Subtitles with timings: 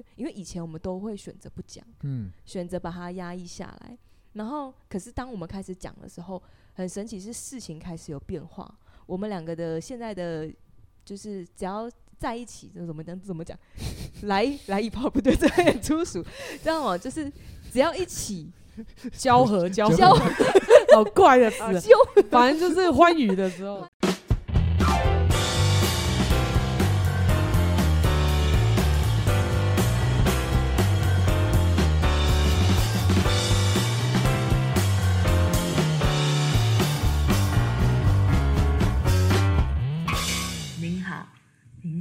[0.00, 3.98] 觉，因为以前我们都会选择不讲，嗯，选择把它压抑下来。
[4.34, 6.40] 然后，可是当我们开始讲的时候，
[6.74, 8.72] 很神奇，是事情开始有变化。
[9.06, 10.48] 我们两个的现在的
[11.04, 13.58] 就是只要在一起，就怎么讲怎么讲，
[14.22, 16.22] 来来一炮不对，这很粗俗，
[16.62, 16.96] 知道吗？
[16.96, 17.32] 就是
[17.72, 18.52] 只要一起
[19.12, 20.30] 交合交交合，
[20.94, 21.96] 好怪的词，交
[22.30, 23.84] 反正就是欢愉的时候。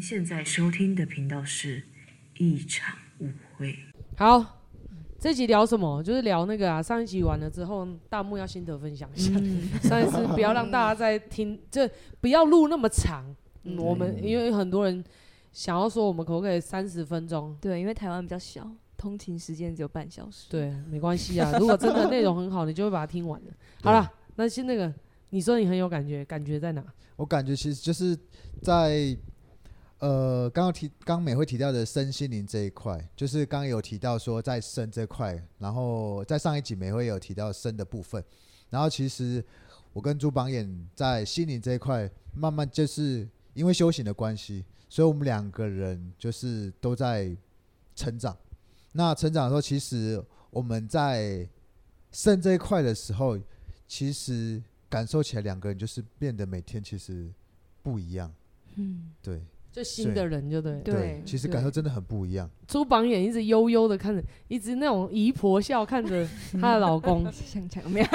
[0.10, 1.84] 现在收听的频道是
[2.38, 3.76] 一场误会。
[4.16, 4.62] 好，
[5.20, 6.02] 这集聊什么？
[6.02, 9.34] 就是聊那个啊，上一集完了之后，弹幕要心得分享一下。
[9.36, 11.82] 嗯、上一次不要让大家再听，就
[12.22, 13.36] 不要录那么长。
[13.64, 15.04] 嗯，我们因为很多人
[15.52, 17.58] 想要说，我们可不可以三十分钟？
[17.60, 20.46] 对，因为台湾比较小，通勤时间只有半小时。
[20.50, 21.52] 对，没关系啊。
[21.60, 23.52] 如果真的内容很好，你就会把它听完了。
[23.84, 24.94] 好了，那先那个，
[25.32, 26.82] 你说你很有感觉，感觉在哪？
[27.18, 28.18] 我感觉其实就是
[28.62, 29.14] 在。
[30.00, 38.24] 呃，刚刚提刚美会提到的身心灵这一块，就是刚刚有提到说在身这块，然后在上一集美会有提到身的部分，
[38.70, 39.44] 然后其实
[39.94, 47.36] 我跟朱榜眼在心灵这一块，慢慢就是因为修行的关系，所以我们两个人就是都在
[47.96, 48.38] 成长。
[48.92, 51.50] 那成长的时候，其实我们在
[52.12, 53.36] 身这一块的时候，
[53.88, 57.32] 其实感受起来两个人就是变得每天其实
[57.82, 58.32] 不一样。
[58.76, 59.42] 嗯，对。
[59.78, 62.50] 就新的人就对对，其实感受真的很不一样。
[62.68, 66.28] 朱榜眼一直悠悠的看着，一直那种姨婆笑看着
[66.60, 68.08] 她的老公， 想讲没有？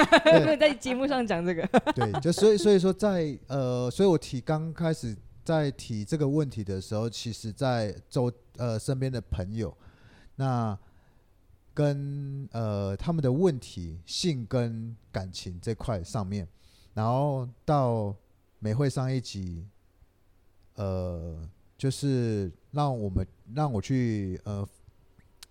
[0.57, 1.65] 在节目上讲这个。
[1.95, 9.73] 对，就所以所以说在呃，所以我提刚开始在提这个问题的时候，其实在周呃身边的朋友，
[10.35, 10.77] 那
[11.73, 16.45] 跟呃他们的问题性跟感情这块上面，
[16.93, 18.13] 然后到
[18.59, 19.65] 美会上一集。
[20.75, 21.37] 呃，
[21.77, 24.67] 就是让我们让我去呃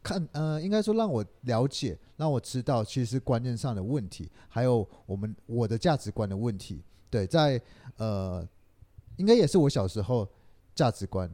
[0.03, 6.83] 看呃，应该说让我了解，让我知道其实观念上的问题，还有我们我的价值观的问题。
[7.09, 7.61] 对，在
[7.99, 8.47] 呃，
[9.17, 10.29] 应该也是我小时候
[10.75, 11.31] 价值观，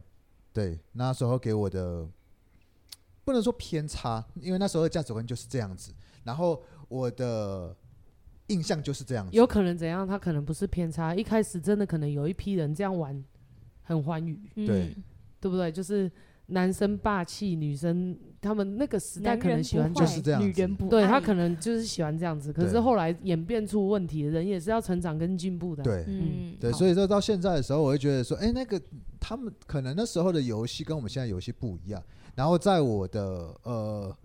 [0.53, 2.07] 对，那时候给我的
[3.25, 5.93] 不能说偏差，因为那时候的价值观就是这样子，
[6.25, 7.75] 然后我的
[8.49, 9.35] 印象就是这样子。
[9.35, 10.07] 有可能怎样？
[10.07, 13.25] 他可能不是偏差，一开始真的可能有一批人这样玩。
[13.89, 14.95] 很欢愉，对，
[15.41, 15.73] 对不对？
[15.73, 16.13] 就是
[16.49, 22.53] 男生霸气，女生他们那个时代可能喜欢就是这样，女人不对他可能就是喜欢这样子。
[22.53, 25.83] 可是后来演变出问题，人也是要成长跟进步的。
[25.83, 28.79] 对，嗯，对，所以说到现在的时候，我会觉得说，哎，那个
[29.19, 32.03] 他们可能那时候的游戏跟我们现在游戏不一样。
[32.35, 34.17] 然后在我的呃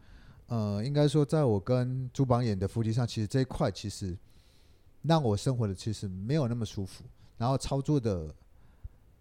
[0.48, 4.14] 呃，应该说，在我跟朱榜眼的夫妻上，其实这一块其实
[5.04, 7.06] 让我生活的其实没有那么舒服，
[7.38, 8.28] 然后操作的。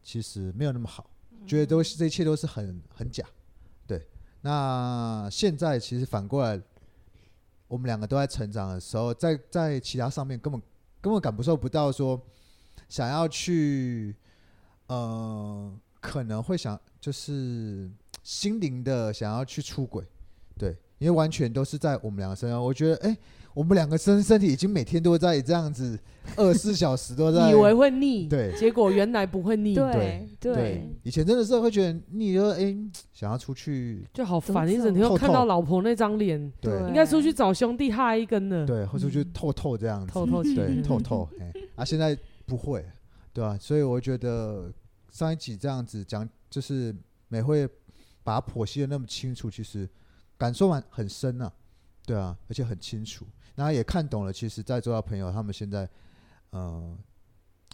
[0.02, 1.08] 其实没有那么好，
[1.46, 3.24] 觉得都是这一切都是很很假，
[3.86, 4.06] 对。
[4.40, 6.60] 那现在其实反过来，
[7.68, 10.60] 我们两个都在成长的时候，在在其他上面根本
[11.00, 12.20] 根本感受不到说
[12.88, 14.14] 想要去，
[14.88, 17.90] 呃，可能会想就是
[18.22, 20.04] 心灵的想要去出轨，
[20.58, 23.10] 对，因为完全都是在我们两个身上，我觉得哎。
[23.10, 23.18] 诶
[23.54, 25.98] 我们两个身身体已经每天都在这样子，
[26.36, 27.50] 二十四小时都在。
[27.50, 29.74] 以为会腻，对，结果原来不会腻。
[29.74, 32.74] 对对，对，以前真的是会觉得腻，就哎，
[33.12, 38.64] 想要出去就好烦，一整天又看到老婆那张脸，对，应该出去找兄弟哈一根呢。
[38.64, 41.28] 对，或出去透透这样子，透透气，对， 透透。
[41.38, 42.84] 哎，啊，现在不会，
[43.32, 43.58] 对啊？
[43.60, 44.72] 所以我觉得
[45.10, 46.94] 上一集这样子讲，就是
[47.28, 47.68] 美会
[48.24, 49.86] 把它剖析的那么清楚，其实
[50.38, 51.52] 感受完很深啊，
[52.06, 53.26] 对啊，而且很清楚。
[53.54, 55.88] 然后也看懂了，其实，在座的朋友他们现在，
[56.50, 56.96] 呃，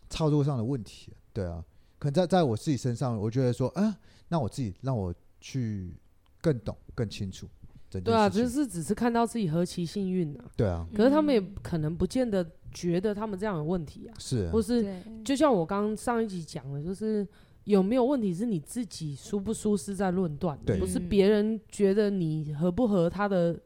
[0.09, 1.65] 操作上的问题，对啊，
[1.99, 3.97] 可能在在我自己身上，我觉得说，啊，
[4.29, 5.95] 那我自己让我去
[6.41, 7.49] 更懂、更清楚。
[7.91, 10.45] 对啊，就是只是看到自己何其幸运啊。
[10.57, 10.87] 对啊。
[10.95, 14.15] 可是他们也可能不见得觉得他们这样有问题啊。
[14.19, 14.51] 是啊。
[14.53, 17.27] 或是，就像我刚上一集讲的，就是
[17.65, 23.59] 有没有问题是你自己舒不舒适在论断，不是别人觉得你合不合他的。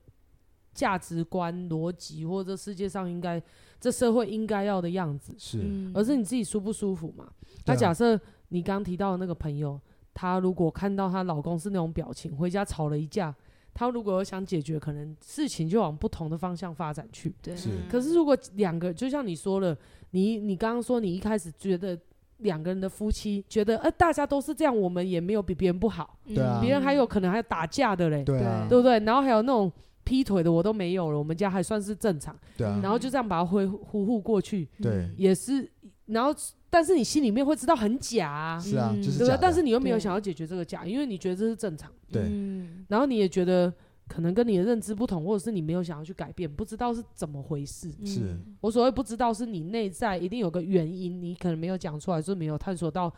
[0.74, 3.42] 价值观、逻辑，或者世界上应该、
[3.80, 5.60] 这社会应该要的样子，是，
[5.94, 7.28] 而是你自己舒不舒服嘛？
[7.66, 9.80] 那假设你刚提到的那个朋友，
[10.14, 13.34] 她如果看到她老公是那种表情，回家吵了一架，
[13.72, 17.34] 她如果想解决，可能事情就往不同的方向发展去。
[17.40, 17.70] 对，是。
[17.90, 19.76] 可是如果两个，就像你说了，
[20.10, 21.98] 你你刚刚说你一开始觉得
[22.38, 26.34] 两个人的夫妻觉得，呃，大家都是这样，我们也没有比别人不好，嗯。
[26.34, 26.58] 对啊。
[26.60, 28.98] 别人还有可能还有打架的嘞，对啊，对不对？
[29.00, 29.70] 然后还有那种
[30.12, 35.09] 劈腿的我都没有了，我们家还算是正常，对啊，然后就这样把它挥呼呼过去，对。
[35.17, 35.67] 也是，
[36.05, 36.35] 然后
[36.69, 39.03] 但是你心里面会知道很假啊，是啊，嗯。
[39.03, 39.25] 就是假？
[39.25, 39.38] 对不对？
[39.41, 42.85] 但是你又没有想要解决这个假，因为你觉得这是正常，对嗯。
[42.88, 43.73] 然后你也觉得
[44.06, 47.91] 可能跟你的认知不同，或者是你没有想要去改变，不知道是怎么回事。
[48.05, 48.20] 是。
[48.20, 53.11] 嗯我所谓不知道，是你内在一定有个原因，你可能没有讲出来，就是没有探索到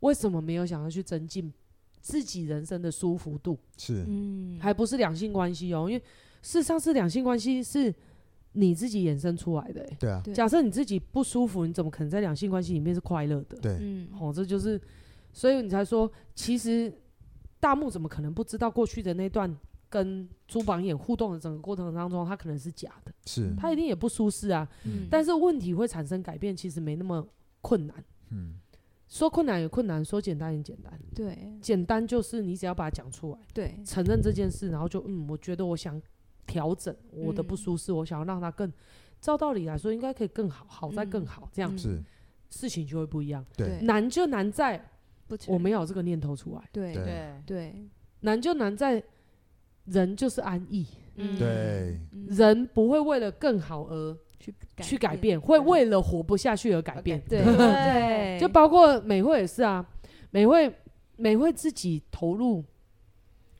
[0.00, 1.50] 为什么没有想要去增进
[2.00, 4.04] 自己人生的舒服度，是。
[4.08, 4.58] 嗯。
[4.60, 5.98] 还不是两性关系哦，因为
[6.42, 7.94] 事实上是两性关系是
[8.52, 9.96] 你自己衍生出来的、欸。
[9.98, 13.56] 对啊，假设你自己不舒服，你怎么可能在两性关系里面是快乐的？
[13.58, 13.76] 对。
[13.80, 14.08] 嗯。
[14.18, 14.80] 哦，这就是，
[15.32, 16.92] 所以你才说，其实
[17.60, 19.54] 大木怎么可能不知道过去的那段
[19.88, 24.68] 跟朱榜眼互动的整个过程当中，他可能是假的，是，他一定也不舒适啊。
[24.84, 25.06] 嗯。
[25.10, 27.26] 但是问题会产生改变，其实没那么
[27.60, 28.04] 困难。
[28.30, 28.54] 嗯，
[29.08, 30.92] 说困难也困难，说简单也简单。
[31.14, 31.36] 对。
[31.62, 33.74] 简单就是你只要把它讲出来，对。
[33.84, 36.00] 承认这件事，然后就嗯，我觉得我想
[36.46, 37.56] 调整我的不嗯。
[37.56, 38.70] 舒适，我想要让它更，
[39.20, 41.78] 照道理来说应该可以更好，好在更好，这样嗯。
[41.78, 42.04] 是，
[42.50, 43.44] 事情就会不一样。
[43.56, 44.90] 对，难就难在
[45.46, 46.92] 我没有这个念头出来，对。
[46.92, 47.32] 对。
[47.46, 47.88] 对，
[48.20, 49.02] 难就难在
[49.86, 51.38] 人就是安逸，嗯。
[51.38, 51.98] 对。
[52.12, 52.26] 嗯。
[52.28, 57.20] 人不会为了更好而去去改变，会为了活不下去而改变。
[57.28, 59.84] 对对对就包括美惠也是啊，
[60.30, 60.72] 美惠
[61.16, 62.64] 美惠自己投入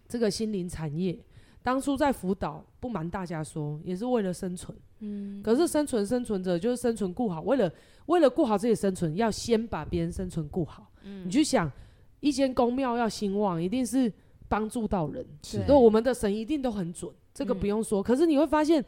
[0.06, 1.18] 这个心灵产业，
[1.62, 4.76] 当初在辅导，不瞒大家说，也是为了生存。
[5.00, 7.72] 嗯可是生存生存者就是生存顾好，为了
[8.06, 10.90] 为了顾好自己生存，要先把别人生存顾好。
[11.02, 11.70] 嗯你去想，
[12.20, 14.12] 一间公庙要兴旺，一定是
[14.48, 15.24] 帮助到人。
[15.42, 18.02] 是对对，我们的神一定都很准，这个不用说。
[18.02, 18.84] 可是你会发现，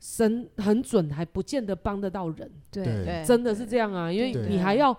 [0.00, 2.50] 神很准，还不见得帮得到人。
[2.70, 4.96] 对真的是这样啊，因为你还要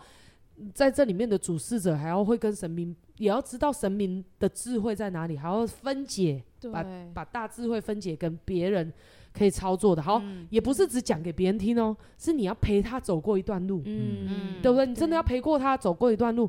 [0.74, 8.94] 在这里面的主事者，还要会跟神明，也要知道神明的智慧在哪里，还要分解，把把大智慧分解跟别人
[9.34, 10.02] 可以操作的。
[10.04, 10.46] 好，嗯。
[10.52, 14.62] 也不是只讲给别人听哦，是你要陪他走过一段路，嗯。
[14.62, 14.86] 对不对？
[14.86, 16.48] 你真的要陪过他走过一段路，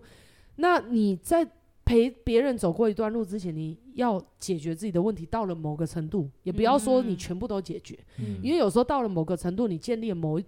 [0.57, 1.49] 那你在
[1.85, 7.99] 陪别人走过一段路之前，你要解决自己的问题，到了某个程度，也不要说你嗯全部都解决。
[8.19, 10.45] 嗯因为有时候到了某个程度，你建立了某一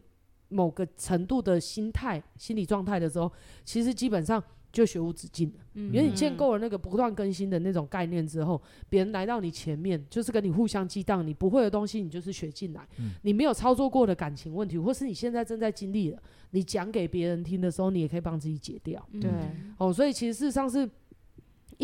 [0.49, 3.31] 某个程度的心态、心理状态的时候，
[3.64, 5.64] 其实基本上就学无止境了。
[5.76, 12.87] 嗯因为你建构了那个不断更新的那种概念之后，别人来到你前面，就是跟你互相激荡，你不会的东西，你就是学进来。
[12.99, 19.05] 嗯你没有操作过的感情问题，或是你现在正在经历的，你讲给别人听的时候，你也可以帮自己解掉。
[19.12, 19.31] 嗯对
[19.79, 20.88] 哦，所以其实事实上是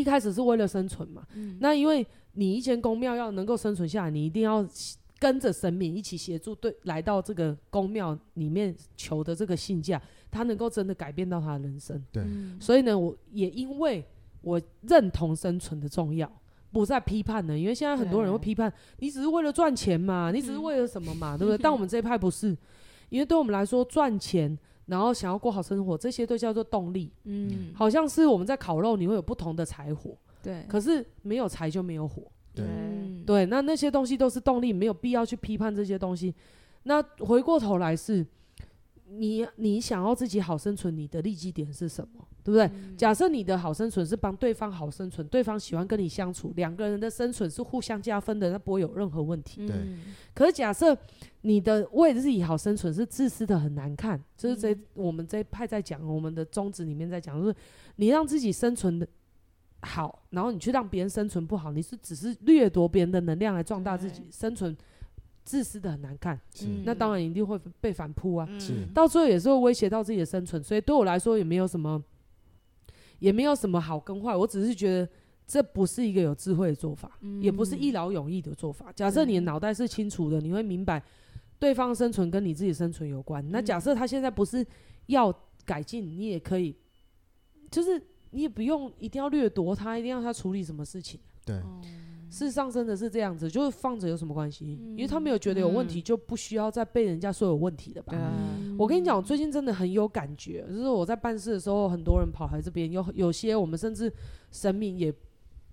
[0.01, 1.27] 一开始是为了生存嘛。
[1.35, 4.67] 嗯那因为你一间宫庙要能够生存下来，你一定要
[5.19, 10.01] 跟着神明一起协助，对，来到这个宫庙里面求的这个信价，
[10.31, 12.03] 他能够真的改变到他的人生。
[12.11, 14.05] 对嗯所以呢，我也因为
[14.41, 16.31] 我认同生存的重要，
[16.73, 17.59] 不再批判了。
[17.59, 21.59] 因为现在很多人会批判，你只是为了赚钱嘛，你只是为了什么嘛，对不对？
[21.63, 22.57] 但我们这一派不是，
[23.11, 24.59] 因为对我们来说，赚钱。
[24.87, 27.13] 然后想要过好生活，这些都叫做动力。
[27.25, 32.23] 嗯好像是我们在烤肉，你会有不同的柴火，对可是没有柴就没有火。
[32.55, 36.35] 对嗯对，那那些东西都是动力，没有必要去批判这些东西。
[36.83, 38.27] 那回过头来是，
[39.13, 42.27] 你你想要自己好生存，你的利基点是什么？
[42.43, 42.65] 对不对？
[42.67, 49.67] 嗯假设你的好生存是帮对方好生存，对方喜欢跟你相处，两个人的生存是互相加分的，那不会有任何问题。
[49.67, 49.99] 对嗯
[50.33, 50.97] 可是假设
[51.43, 57.55] 你的为自己好生存是自私的很难看，就是这、嗯我们这一派在讲，我们的宗旨里面在讲，就是
[57.97, 59.07] 你让自己生存的
[59.83, 64.75] 好，然后你去让别人生存不好，你是只是掠夺别人的能量来壮大自己生存，
[65.51, 66.41] 自私的很难看，
[66.85, 68.49] 那当然一定会被反扑啊，
[68.95, 72.01] 到最后也是会威胁到自己的生存，所以对我来说也没有什么，
[73.19, 75.09] 也没有什么好跟坏，我只是觉得
[75.49, 77.19] 这不是一个有智慧的做法。
[77.41, 78.93] 也不是一劳永逸的做法。
[78.93, 81.03] 假设你的脑袋是清楚的，你会明白
[81.59, 83.45] 对方生存跟你自己生存有关。
[83.51, 84.65] 那假设他现在不是
[85.07, 86.77] 要改进，你也可以，
[87.73, 91.19] 就是你也不用一定要掠夺他，一定要他处理什么事情。
[91.45, 91.57] 对。
[91.57, 91.81] 哦
[92.31, 94.79] 事实上真的是这样子，就是放着有什么关系？
[94.81, 94.91] 嗯。
[94.93, 96.03] 因为他没有觉得有问题，嗯。
[96.03, 98.15] 就不需要再被人家说有问题了吧？
[98.79, 104.11] 我跟你讲，我最近真的很有感觉，就是我在办事的时候，很多人跑来这边，有有些我们甚至
[104.51, 105.13] 神明也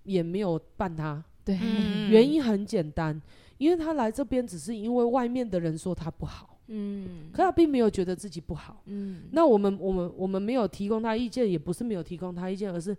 [0.04, 1.58] 也没有办他，对。
[1.62, 2.10] 嗯。
[2.10, 3.22] 原因很简单，
[3.58, 7.30] 因为他来这边只是因为外面的人说他不好，嗯。
[7.32, 8.82] 可他并没有觉得自己不好。
[8.86, 9.24] 嗯。
[9.32, 12.98] 那我们我们我们没有提供他意见，也不是没有提供他意见，而是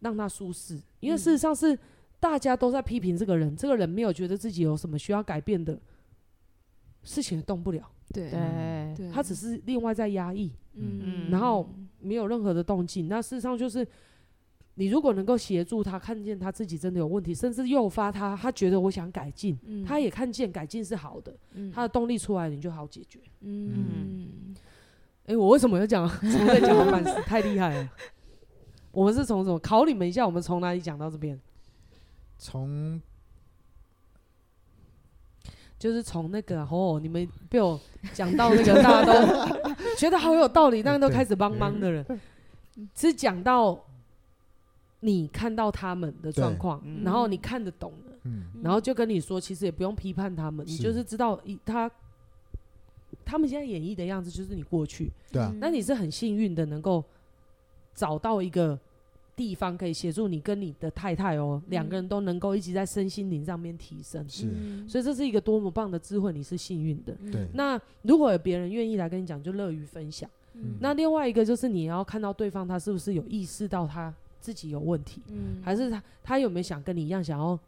[0.00, 0.80] 让他舒适。
[1.00, 1.78] 因为事实上是
[2.20, 5.80] 大家都在批评这个人，这个人没有觉得自己有什么需要改变的
[7.02, 8.30] 事情，也动不了，对
[9.12, 10.52] 他只是另外在压抑。
[10.74, 13.08] 嗯然后没有任何的动静。
[13.08, 13.86] 那事实上就是，
[14.74, 23.18] 你如果能够协助他看见他自己真的有问题，甚至诱发他，他觉得我想改进，嗯他也看见改进是好的，嗯他的动力出来，你就好解决。
[23.40, 24.54] 嗯
[25.26, 26.08] 哎、我为什么要讲？
[26.20, 27.90] 从这讲到半死，太厉害了。
[28.92, 30.24] 我们是从什么考你们一下？
[30.26, 31.38] 我们从哪里讲到这边？
[32.40, 32.98] 从
[35.78, 37.78] 就是从那个哦，你们被我
[38.14, 42.20] 讲到那个大家都 觉得好有道理，大家都开始帮忙的人，
[42.94, 43.78] 是讲到
[45.00, 47.04] 你看到他们的状况，嗯。
[47.04, 48.46] 然后你看得懂了，嗯。
[48.62, 51.90] 然后就跟你说，其实也不用批判他们，你就是知道一他
[53.24, 57.04] 他们现在演绎的样子就是你过去，对啊，那你是很幸运的，能够
[57.94, 58.78] 找到一个
[59.40, 64.22] 地方可以协助你跟你的太太哦，两、个人都能够一直在身心灵上面提升。
[64.28, 64.46] 是
[64.86, 67.16] 所以这是一个多么棒的智慧，你是幸运的。
[67.32, 70.28] 对，那如果有别人愿意来跟你讲，就乐于分享。
[70.52, 77.58] 嗯那另外一个就是你要看到对方他是不是有意识到他自己有问题，嗯还是他他有没有想跟你一样想要，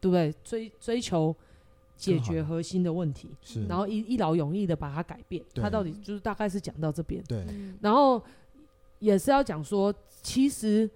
[0.00, 0.32] 对不对？
[0.44, 1.34] 追追求
[1.96, 5.42] 解决核心的问题，是，然后一一劳永逸的把它改变。
[5.56, 7.20] 他到底就是大概是讲到这边。
[7.26, 7.44] 对，
[7.80, 8.22] 然后
[9.00, 10.88] 也是要讲说，其实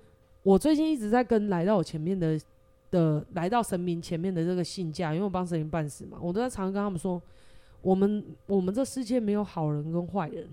[0.43, 2.41] 我最近一直在跟来到我前面的
[2.91, 7.21] 的来到神明前面的这个信架，因为我帮神明办事嘛，我都在常常跟他们说，
[7.81, 10.49] 我们我们这世界没有好人跟坏人，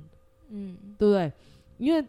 [0.50, 1.32] 嗯对不对？
[1.78, 2.06] 因为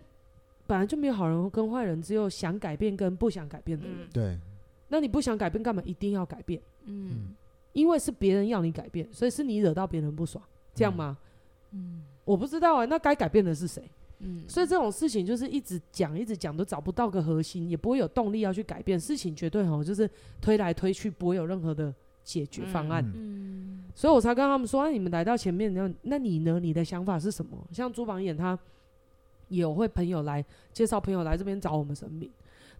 [0.66, 4.08] 本来就没有好人跟坏人，只有想改变跟不想改变的人。
[4.12, 4.38] 对，
[4.88, 6.60] 那你不想改变，干嘛一定要改变？
[6.84, 7.34] 嗯
[7.72, 10.42] 因为是别人要你改变，所以是你惹到别人不爽，
[10.74, 11.16] 这样吗？
[11.72, 13.82] 嗯我不知道啊、那该改变的是谁？
[14.20, 18.98] 嗯所以这种事情就是一直讲，一直讲，都找不到个核心，也不会有动力要去改变。
[19.00, 20.08] 事情绝对吼，就是
[20.40, 23.04] 推来推去，不会有任何的解决方案。
[23.04, 26.60] 嗯嗯所以我才跟他们说，那、你们来到前面，那那你呢？
[26.60, 27.58] 你的想法是什么？
[27.72, 28.58] 像朱榜眼他
[29.48, 32.30] 有会朋友来介绍朋友来这边找我们神明，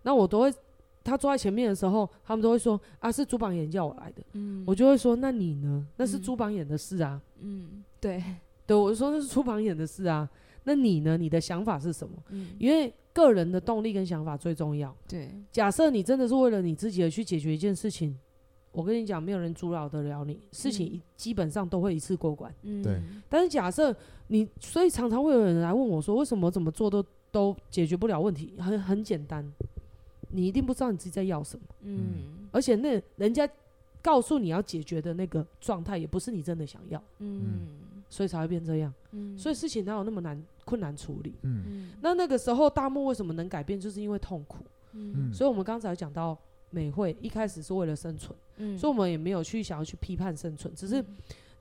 [0.02, 0.54] 那我都会
[1.02, 5.86] 他坐在前面的时候，他们都会说啊，是朱榜眼叫我来的，嗯我就会说，那你呢？
[5.96, 7.20] 那是嗯朱榜眼的事啊。
[7.40, 8.22] 嗯对
[8.66, 10.28] 对，我就说那是朱榜眼的事啊。
[10.64, 11.16] 那你呢？
[11.16, 12.16] 你的想法是什么？
[12.30, 14.94] 嗯因为个人的动力跟想法最重要。
[15.08, 18.16] 对假设你真的是为了你自己而去解决一件事情，
[18.72, 22.54] 我跟你讲，没有人阻扰得了你，事情一基本上都会一次过关。
[22.62, 23.94] 嗯对但是假设
[24.28, 28.54] 你，所以常常会有人来问我说，为什么怎么做都都解决不了问题？
[28.58, 29.44] 很很简单，
[30.30, 33.48] 你一定不知道你自己在要什么，嗯而且那人家
[34.02, 37.79] 告诉你要解决的那个状态，也不是你真的想要，嗯
[38.10, 38.92] 所以才会变这样。
[39.12, 41.34] 嗯所以事情哪有那么难困难处理？
[41.42, 44.58] 嗯嗯那那个时候大漠为什么能改变，就是因为痛苦。
[44.92, 46.36] 嗯所以我们刚才讲到
[46.68, 48.38] 美惠一开始是为了生存。
[48.58, 51.02] 嗯所以我们也没有去想要去批判生存，只是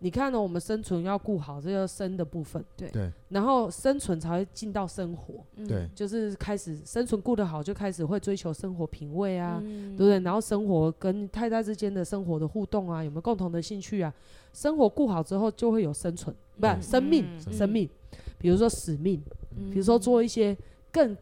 [0.01, 2.89] 你看呢，我们生存要顾好这个生的部分，对。
[2.89, 3.12] 对。
[3.27, 5.68] 然后生存才会进到生活，嗯。
[5.68, 9.98] 对，就是开始生存顾得好，就开始会追求生活品味啊，嗯。
[9.98, 10.20] 对不对？
[10.22, 14.13] 然后生活跟太太之间的生活的互动啊，有没有共同的兴趣啊？
[14.53, 17.53] 生活顾好之后，就会有生存，不生命，嗯。
[17.53, 17.89] 生命，
[18.38, 19.22] 比如说使命，
[19.58, 19.70] 嗯。
[19.70, 20.58] 比如说做一些
[20.91, 21.15] 更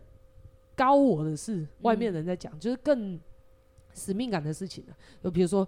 [0.76, 3.20] 高我的事，外面人在讲，就是更
[3.96, 4.94] 使命感的事情啊，
[5.24, 5.68] 就比如说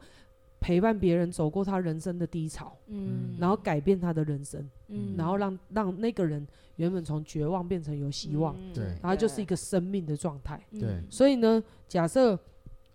[0.59, 3.35] 陪伴别人走过他人生的低潮，嗯。
[3.39, 5.15] 然后改变他的人生，嗯。
[5.17, 8.73] 然后让让那个人原本从绝望变成有希望，嗯。
[8.73, 8.85] 对。
[9.01, 10.61] 然后就是一个生命的状态。
[10.71, 11.01] 对。
[11.09, 12.37] 所以呢，假设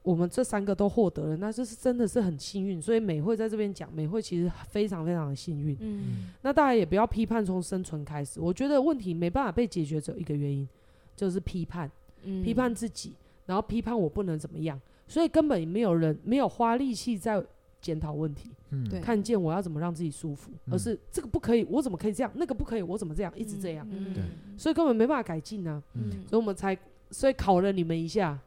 [0.03, 2.81] 我们这三个都获得了，那就是真的是很幸运。
[2.81, 5.75] 所以美惠在这边讲，美惠其实非常非常的幸运。
[5.81, 6.29] 嗯。
[6.43, 10.69] 那大家也不要批判从生存开始，我觉得问题没办法被解决，只有一个原因，
[11.17, 11.91] 就是批判，
[12.25, 12.43] 嗯。
[12.43, 13.15] 批判自己，
[13.47, 14.79] 然后批判我不能怎么样，
[15.09, 17.43] 所以根本没有人没有花力气在
[17.85, 22.33] 检讨问题，嗯对看见我要怎么让自己舒服，嗯而是这个不可以，我怎么可以这样？
[22.35, 23.31] 那个不可以，我怎么这样？
[23.37, 24.23] 一直这样，嗯对
[24.57, 25.83] 所以根本没办法改进呢。
[25.93, 26.77] 嗯所以我们才，
[27.11, 28.39] 所以考了你们一下。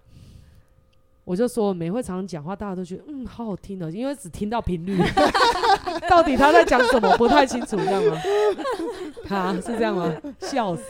[1.23, 4.97] 我就说每会常常讲话，大家都觉得嗯好好听的，因为只听到频率，
[6.09, 8.17] 到底他在讲什么不太清楚，这样吗？
[9.27, 10.09] 他，是这样吗？
[10.39, 10.83] 笑死，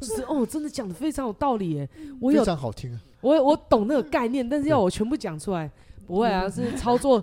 [0.00, 1.86] 就是哦，真的讲的非常有道理耶。
[2.18, 5.70] 我非有常好听啊，我我懂那个概念，但是要我全部讲出来，
[6.06, 7.22] 不会啊，是操作。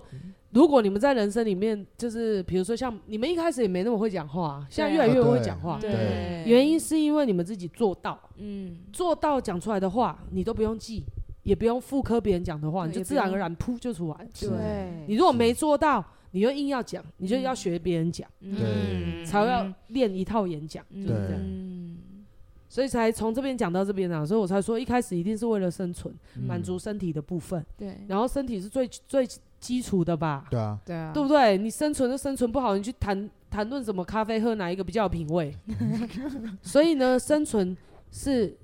[0.52, 6.44] 如果你们在人生里面，就是比如说像你们一开始也没那么会讲话啊，现在越来越会讲话，对。
[6.46, 8.20] 原因是因为你们自己做到。
[8.36, 8.76] 嗯。
[8.92, 11.04] 做到讲出来的话，你都不用记，
[11.42, 14.28] 也不用复刻别人讲的话，你就自然而然噗就出来。
[14.34, 15.04] 是对。
[15.08, 19.24] 你如果没做到，你又硬要讲，你就要学别人讲，对。
[19.24, 21.40] 才会要练一套演讲，就是这样。
[21.40, 21.98] 嗯
[22.68, 26.44] 所以才从这边讲到这边啊，所以我才说一开始一定是为了生存，嗯。
[26.44, 27.98] 满足身体的部分，对。
[28.08, 29.28] 然后身体是最最
[29.62, 31.56] 基础的吧，对啊，对啊对不对？
[31.56, 35.56] 你生存都生存不好，你去谈谈论什么咖啡喝哪一个比较有品味？
[36.60, 37.74] 所以呢，生存
[38.10, 38.54] 是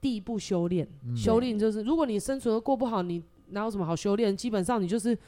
[0.00, 4.34] 第一步修炼，嗯修炼就是如果你生存都过不好，你哪有什么好修炼？
[4.34, 5.18] 基本上你就是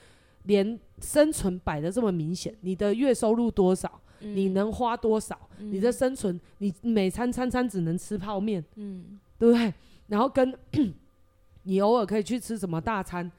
[0.44, 9.74] 连生存摆的这么明显，你的月收入多少，嗯你能花多少，嗯你的生存，你每餐餐餐只能吃泡面，嗯对不对？
[10.06, 10.56] 然后跟
[11.64, 13.30] 你偶尔可以去吃什么大餐，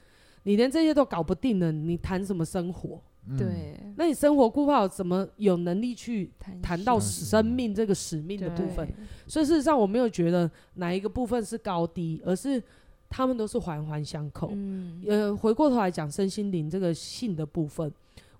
[0.44, 3.02] 你连这些都搞不定了，你谈什么生活？
[3.28, 8.88] 嗯，对，那你生活顾不好，怎么有能力去谈谈到生命这个使命的部分？
[9.28, 12.64] 所以事实上，我没有觉得哪一个部分是高低，而是
[13.10, 14.50] 他们都是环环相扣。
[14.54, 17.92] 嗯呃，回过头来讲身心灵这个性的部分，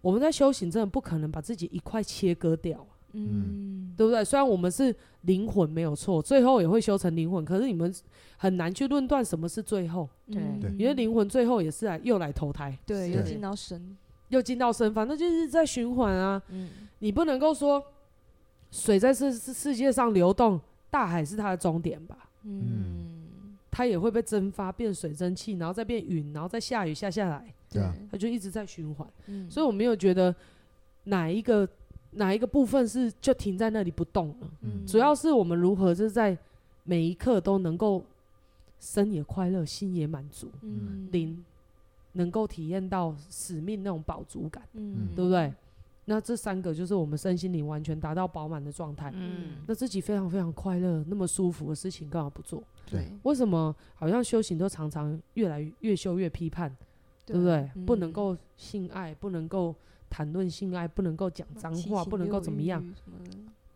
[0.02, 3.94] 我们在修行真的不可能把自己一块切割掉，嗯。
[3.98, 4.24] 对不对？
[4.24, 7.94] 虽然我们是灵魂没有错，最后也会修成灵魂，可是你们
[8.38, 10.42] 很难去论断什么是最后，对。
[10.62, 10.72] 对。
[10.78, 13.18] 因为灵魂最后也是来又来投胎，对对。
[13.18, 13.98] 又进到神，
[14.30, 16.42] 又进到身，反正就是在循环啊。
[16.48, 16.70] 嗯。
[17.00, 17.84] 你不能够说
[18.72, 20.58] 水在世世世界上流动，
[20.90, 22.30] 大海是它的终点吧？
[22.44, 27.82] 嗯，它也会被蒸发变水蒸气，然后再变云，然后再下雨下下来，对。
[27.82, 29.06] 啊它就一直在循环。
[29.26, 29.52] 嗯。
[29.52, 30.34] 所以我没有觉得
[31.04, 31.68] 哪一个
[32.12, 36.38] 哪一个部分是就停在那里不动了，嗯主要是我们如何就是在
[36.84, 38.04] 每一刻都能够
[38.80, 41.44] 身也快乐，心也满足，嗯灵
[42.14, 45.54] 能够体验到使命那种饱足感，嗯对不对？
[46.06, 49.12] 那这三个就是我们身心灵完全达到饱满的状态。
[49.14, 52.64] 嗯那自己非常非常快乐、那么舒服的事情，干嘛不做？
[52.90, 56.76] 对为什么好像修行都常常越来越越修越批判，
[57.28, 57.70] 对不对？
[57.86, 59.76] 不能够性爱，不能够
[60.10, 62.84] 谈论性爱，不能够讲脏话，不能够怎么样，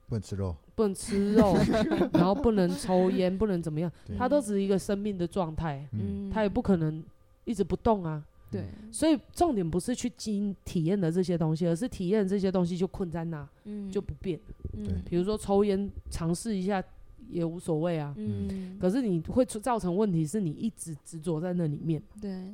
[0.07, 1.55] 不能吃肉，不能吃肉，
[2.13, 4.15] 然后不能抽烟，不能怎么样，对。
[4.17, 6.29] 它都只是一个生命的状态，嗯。
[6.29, 7.03] 它也不可能
[7.45, 8.23] 一直不动啊。
[8.51, 13.89] 对，所以重点不是去经体验的这些东西，而是体验这些东西就困在那，嗯。
[13.89, 14.39] 就不变。
[14.71, 14.93] 对。
[15.09, 16.83] 比如说抽烟，尝试一下
[17.29, 18.13] 也无所谓啊。
[18.17, 22.53] 嗯，可是你会出造成问题，是你一直执着在那里面，对，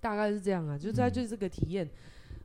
[0.00, 1.12] 大概是这样啊，就它嗯。
[1.12, 1.88] 就是这个体验。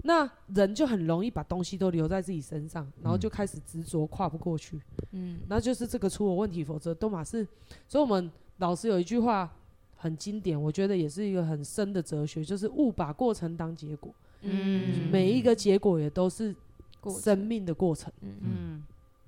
[0.05, 4.79] 那人就很容易把东西都留在自己身上，然后就开始执着跨不过去，
[5.11, 7.47] 嗯，那就是这个出了问题，否则都马是。
[7.87, 9.49] 所以我们老师有一句话
[9.95, 15.09] 很经典，我觉得也是一个很深的哲学，就是勿把过程当结果，嗯。
[15.09, 16.53] 每一个结果也都是
[16.99, 18.83] 过生命的过程，嗯嗯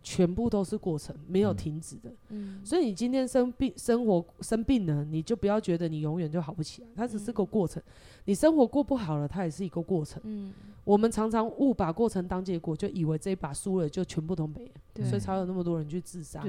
[0.06, 1.56] 全部都是过程，没有嗯。
[1.56, 2.14] 停止的。
[2.30, 7.82] 嗯，所以你今天生病、生活生病了，你就不要觉得你永远就好不起来，它只是个过程。
[8.26, 10.22] 你生活过不好了，它也是一个过程。
[10.26, 16.44] 嗯，我们常常误把过程当结果，就以为这一把输了就全部都没了，对，所以才有那么多人去自杀，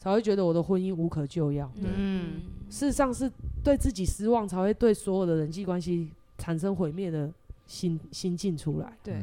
[0.00, 1.70] 才会觉得我的婚姻无可救药。
[1.76, 3.30] 嗯，事实上是
[3.62, 7.32] 对自己失望，才会对所有的人际关系产生毁灭的
[7.68, 8.96] 心心境出来。
[9.02, 9.22] 对，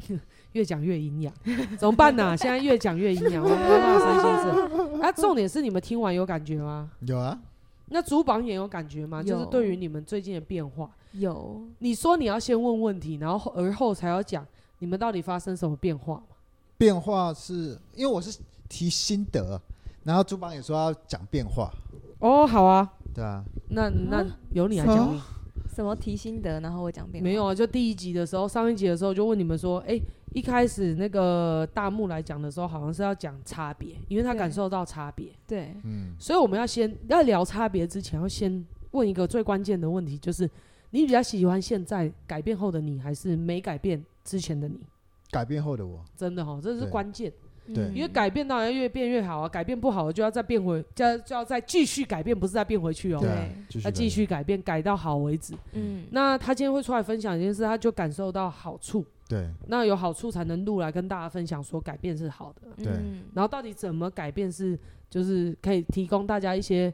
[0.56, 1.32] 越讲越营养，
[1.76, 5.02] 怎么办呢、 现在越讲越营养，我没办法生心事。
[5.04, 6.90] 啊，重点是你们听完有感觉吗？
[7.00, 7.38] 有啊，
[7.90, 9.22] 那主榜也有感觉吗？
[9.22, 14.46] 就是对于你们最近的变化，有，你说你要先问问题，然后而后才要讲
[14.78, 16.22] 你们到底发生什么变化嘛？
[16.78, 19.60] 变化是因为我是提心得，
[20.04, 21.70] 然后主榜也说要讲变化，
[22.20, 25.14] 哦，好啊，对啊，那那由你来讲。
[25.14, 25.20] 你。
[25.76, 30.00] 什么提心得，然后我讲变化没有啊，就第一集的时候，上一集的时候就问你们说，哎、
[30.32, 40.50] 一开始那个大木来讲的时候，好像是要讲差别，因为他对感受到差别，对，嗯，所以我们要先要聊差别之前，要先问一个最关键的问题，就是
[40.92, 44.80] 你比较喜欢现在改变后的你，还是没改变之前的你？
[45.30, 46.90] 改变后的我，真的哈，这是对。
[46.90, 47.30] 关键。
[47.74, 47.84] 对。
[47.84, 47.94] 嗯。
[47.94, 53.22] 因为改变当然要越变越好啊，改变不好就要再变回，就要就要再继续改变，不是再变回去哦、
[53.84, 55.54] 要继续改变，改到好为止。
[55.72, 59.48] 嗯，那他今天会出来分享一件事，他就感受到好处，对。
[59.66, 62.84] 那有好处才能录来跟大家分享，说改变是好的。
[62.84, 62.92] 对。
[62.92, 64.78] 嗯然后到底怎么改变是，
[65.10, 66.92] 就是可以提供大家一些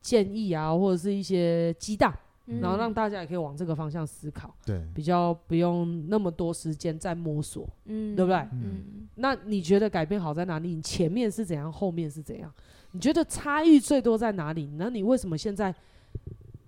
[0.00, 2.14] 建议啊，或者是一些激荡，
[2.46, 7.68] 嗯然后让大家也可以往这个方向思考，对，比较不用那么多时间在摸索。
[7.86, 10.74] 嗯，对不对嗯，那你觉得改变好在哪里？
[10.74, 12.52] 你前面是怎样，后面是怎样？
[12.92, 14.70] 你觉得差异最多在哪里？
[14.76, 15.74] 那你为什么现在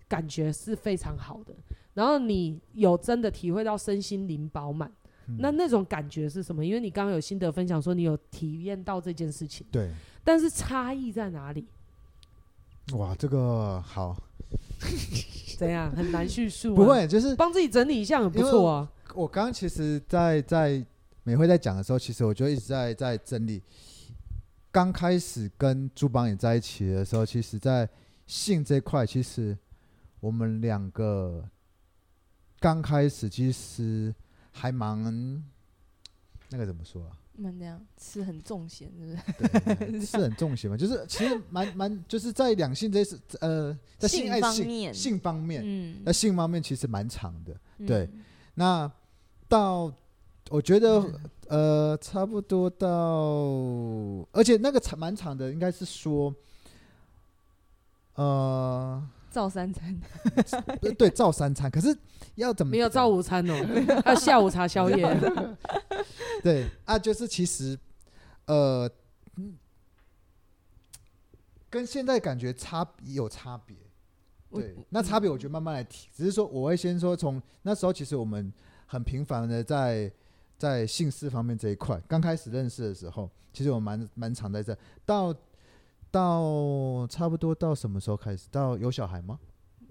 [0.08, 1.54] 感觉是非常好的？
[1.94, 4.90] 然后你有真的体会到身心灵饱满，
[5.28, 6.64] 嗯那那种感觉是什么？
[6.64, 9.90] 因为你刚刚有心得分享说你有体验到这件事情，对，
[10.24, 11.66] 但是差异在哪里？
[12.94, 14.16] 哇，这个好，
[15.58, 16.76] 怎样很难叙述、啊？
[16.76, 18.92] 不，会，就是帮自己整理一下很不错啊。
[19.14, 20.84] 我刚刚其实在，在
[21.24, 23.62] 美惠在讲的时候，其实我就一直在在整理。
[24.70, 27.88] 刚开始跟朱邦也在一起的时候，其实，在
[28.26, 29.56] 性这块，其实
[30.20, 31.42] 我们两个
[32.60, 34.14] 刚开始其实
[34.52, 35.42] 还蛮
[36.50, 37.10] 那个怎么说啊？
[37.38, 39.16] 蛮这样，是很重咸，是
[39.86, 40.06] 不是？
[40.06, 40.76] 是 很重咸嘛？
[40.76, 47.54] 就是其实蛮蛮，就是在两性这是呃，在性爱性性方面，性方面，嗯，在性方面其实蛮长的。
[47.78, 48.10] 嗯对，
[48.54, 48.90] 那
[49.48, 49.92] 到
[50.50, 51.04] 我觉得
[51.48, 52.88] 呃，差不多到，
[54.32, 56.34] 而且那个长蛮长的，应该是说，
[58.14, 59.08] 呃。
[59.30, 59.94] 照三餐，
[60.98, 61.70] 对，照三餐。
[61.70, 61.96] 可是
[62.34, 63.54] 要怎么 没有照午餐哦？
[64.06, 65.06] 要下午茶宵夜。
[66.42, 67.78] 对啊，就是其实，
[68.46, 68.90] 呃，
[71.68, 73.76] 跟现在感觉差有差别。
[74.50, 76.08] 对，那差别我觉得慢慢来提。
[76.14, 78.52] 只是说，我会先说，从那时候其实我们
[78.86, 80.10] 很频繁的在
[80.56, 85.34] 在姓氏方面这一块，刚开始认识的时候，其实我蛮蛮常在这到。
[86.10, 88.48] 到差不多到什么时候开始？
[88.50, 89.38] 到有小孩吗？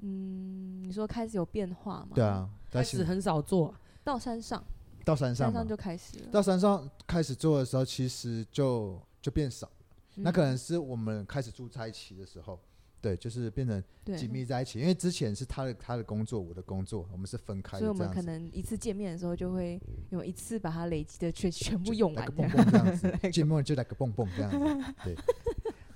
[0.01, 2.09] 嗯，你说开始有变化吗？
[2.13, 4.63] 对啊，开始很少做，到山上，
[5.03, 6.27] 到山上，山上就开始了。
[6.31, 9.69] 到山上开始做的时候，其实就就变少。
[10.15, 12.59] 嗯、那可能是我们开始住在一起的时候，
[13.01, 13.83] 对，就是变成
[14.15, 14.79] 紧密在一起。
[14.79, 17.79] 因为之前是他的他的工作，我的工作，我们是分开的。
[17.79, 23.17] 所以我们可能一次见面的时候，就会有一次把它累积的全全部用完，来个蹦蹦这样子。
[23.31, 25.15] 见面就来个蹦蹦这样子，对。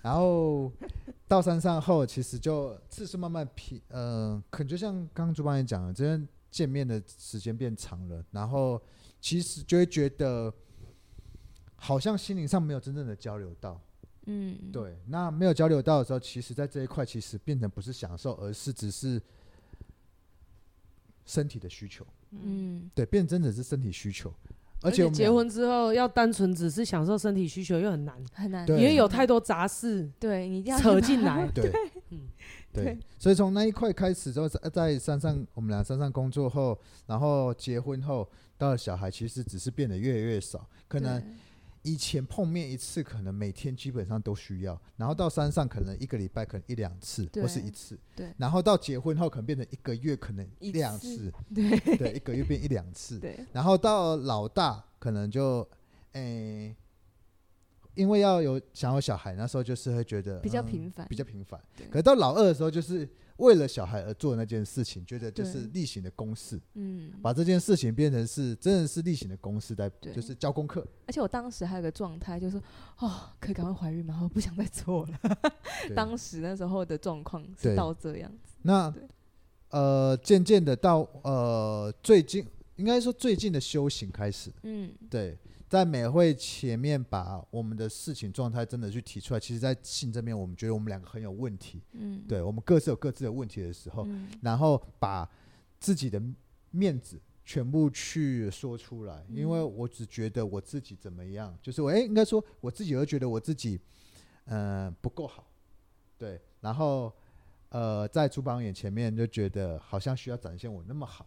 [0.02, 0.72] 然后
[1.28, 8.82] 到山上后，其实就次数慢慢平，呃，可能就像刚刚主办也讲的，这边见面的时间变长了，然后
[9.20, 10.52] 其实就会觉得
[11.76, 13.80] 好像心灵上没有真正的交流到，
[14.26, 19.22] 嗯，对，那没有交流到的时候，其实在这一块其实变成不是享受，而是只是
[21.26, 24.34] 身体的需求，嗯，对，变真的是身体需求。
[24.82, 31.72] 而且结婚之后要单纯只是享受身体需求又很难， 很难，因为有太多杂事，对你一定要扯进来， 对，
[32.12, 32.28] 嗯，
[32.74, 41.22] 对，所以从那一块开始之后，在在山上，我们俩山上工作后，然后结婚后，到了小孩，其实只是变得越来越少，可能。
[41.84, 55.67] 以前碰面一次，可能每天基本上都需要，然后到山上可能一个礼拜可能一两次，或是一次，对，然后到结婚后可能变成一个月可能一两次，对，对，一个月变一两次， 对，然后到老大可能就，
[56.13, 56.76] 诶、欸，
[57.96, 63.08] 因为要有想要小孩，那时候就是会觉得比较频繁，比较频繁，可到老二的时候就是。
[63.38, 70.86] 为了小孩而做那件事情，觉得就是例行的公事，嗯，把这件事情变成是真的是例行的公事，在就是教功课。
[71.08, 72.62] 而且我当时还有个状态，就是
[73.00, 74.20] 哦，可以赶快怀孕吗？
[74.22, 75.20] 我不想再做了。
[75.96, 78.54] 当时那时候的状况是到这样子。
[78.62, 78.94] 那
[79.70, 85.36] 呃，渐渐的到呃最近，应该说最近的修行开始，嗯，对。
[85.72, 95.26] 在美会前面把我们的事情状态真的去提出来，其实，在性这边，我们觉得我们两个很有问题，嗯，对，我们各自有各自的问题的时候，嗯，然后把
[95.80, 96.22] 自己的
[96.72, 103.80] 面子全部去说出来，因为我只觉得我自己怎么样，就是我哎，应该说我自己会觉得我自己
[104.48, 105.48] 嗯、呃、不够好，
[106.18, 107.14] 对，然后
[107.70, 111.26] 呃在主榜眼前面就觉得好像需要展现我那么好。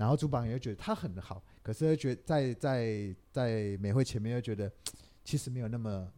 [0.00, 4.72] 然后主榜也觉得他很好，可是又觉得在在在美惠前面又觉得
[5.22, 6.10] 其实没有那么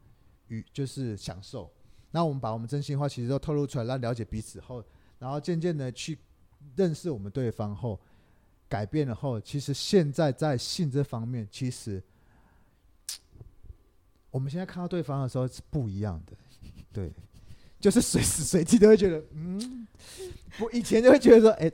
[0.46, 1.68] 与就是享受。
[2.12, 4.84] 那我们把我们真心话其实都透露出来，让了解彼此后，
[5.18, 6.16] 然后渐渐的去
[6.76, 8.00] 认识我们对方后，
[8.68, 12.00] 改变了后，其实现在在性这方面，其实
[14.30, 16.36] 我们现在看到对方的时候是不一样的，
[16.92, 17.12] 对，
[17.80, 19.88] 就是随时随地都会觉得，嗯，
[20.60, 21.72] 我以前就会觉得说，哎，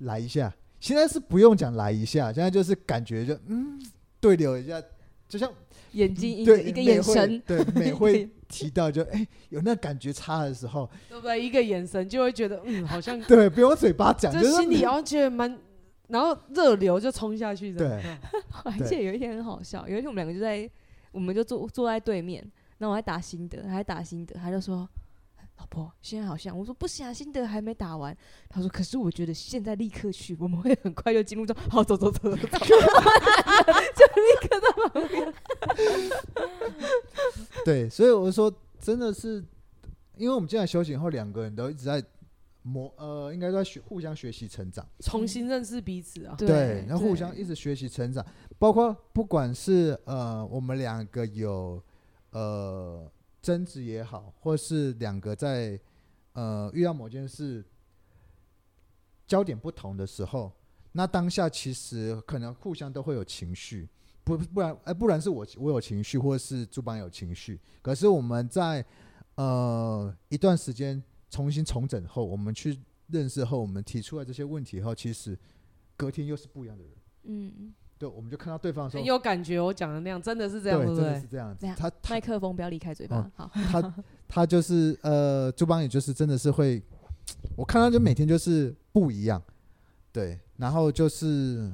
[0.00, 0.54] 来一下。
[0.80, 3.78] 现在是不用讲来一下，现在就是感觉就嗯
[4.18, 4.82] 对流一下，
[5.28, 5.52] 就像
[5.92, 11.40] 眼睛一个一个眼神，对美会提到就哎、欸、有那感觉差的时候，对不对？
[11.40, 15.58] 一个眼神就会觉得嗯好像 对，不用嘴巴讲，就心里然后觉得蛮，
[16.08, 17.72] 然后热流就冲下去。
[17.72, 18.02] 对，
[18.64, 20.68] 而且有一天很好笑，有一天我们两个就在，
[21.12, 22.40] 我们就坐坐在对面，
[22.78, 24.88] 然后我还打心得，还打心得，他就说。
[25.60, 28.16] 老婆，现在好像我说不行啊，心得还没打完。
[28.48, 32.74] 他说，可是我觉得现在立刻去，我们会很快就进入到好走走走走走，就
[34.16, 35.34] 立刻到旁边。
[37.62, 39.44] 对，所以我说真的是，
[40.16, 42.02] 因为我们进来修行后，两个人都一直在
[42.62, 46.34] 磨，呃，应该在学互相学习成长，重新认识彼此啊。
[46.38, 48.24] 对，然后互相一直学习成长，
[48.58, 51.82] 包括不管是呃，我们两个有
[52.30, 53.06] 呃。
[53.40, 55.78] 争执也好，或是两个在
[56.32, 57.64] 呃遇到某件事
[59.26, 60.52] 焦点不同的时候，
[60.92, 63.88] 那当下其实可能互相都会有情绪，
[64.24, 67.58] 不不然哎，不然是我我有情绪，或是主办有情绪。
[67.80, 68.84] 可是我们在
[69.36, 75.38] 呃一段时间重新重整后，我们去认识后，我们提出来这些问题后，其实
[75.96, 76.92] 隔天又是不一样的人。
[77.22, 79.60] 嗯，对，我们就看到对方的时候，很有感觉。
[79.60, 81.04] 我讲的那样，真的是这样，对不对？
[81.04, 81.66] 真的是这样子。
[81.76, 83.30] 他麦克风不要离开嘴巴。
[83.36, 83.94] 哦、好，他
[84.26, 86.82] 他就是呃，朱邦也就是真的是会，
[87.54, 89.42] 我看他就每天就是不一样，
[90.10, 91.70] 对，然后就是。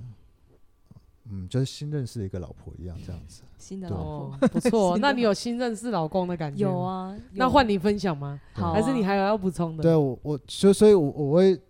[1.29, 3.43] 嗯，就是新认识一个老婆一样，这样子。
[3.59, 6.63] 新的老婆 不错，那你有新认识老公的感觉？
[6.63, 7.17] 有啊。
[7.33, 8.41] 那换你分享吗？
[8.53, 9.83] 好，还是你还有要补充的？
[9.83, 11.61] 对，我我所所以，我我会，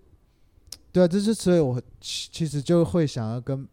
[0.93, 3.67] 对啊，这是所以，我其实就会想要跟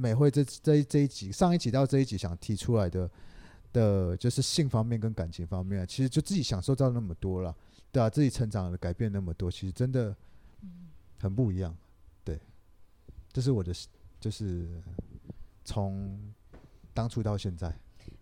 [0.00, 3.10] 美惠这这这一集上一集到这一集想提出来的
[3.72, 7.54] 的，就是性方面跟感情方面，其实就自己享受到那么多了，
[7.92, 10.16] 对啊，自己成长的改变那么多，其实真的
[11.20, 11.76] 很不一样。
[12.24, 12.40] 对，
[13.32, 13.72] 这是我的
[14.18, 14.68] 就是。
[15.62, 16.18] 从
[16.92, 17.68] 当初到现在，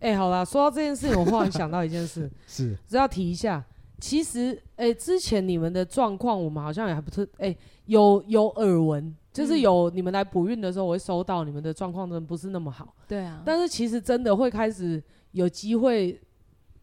[0.01, 3.64] 哎、欸，好啦，说到这件事情，我忽然想到一件事， 是只要提一下。
[4.01, 12.94] 其实，哎、欸，之前你们的状况，我们好像也还不是，哎、欸，有有耳闻，就是有你们来补运的时候，我会收到你们的状况，真的不是那么好。
[13.07, 13.42] 对啊。
[13.44, 16.20] 但是其实真的会开始有机会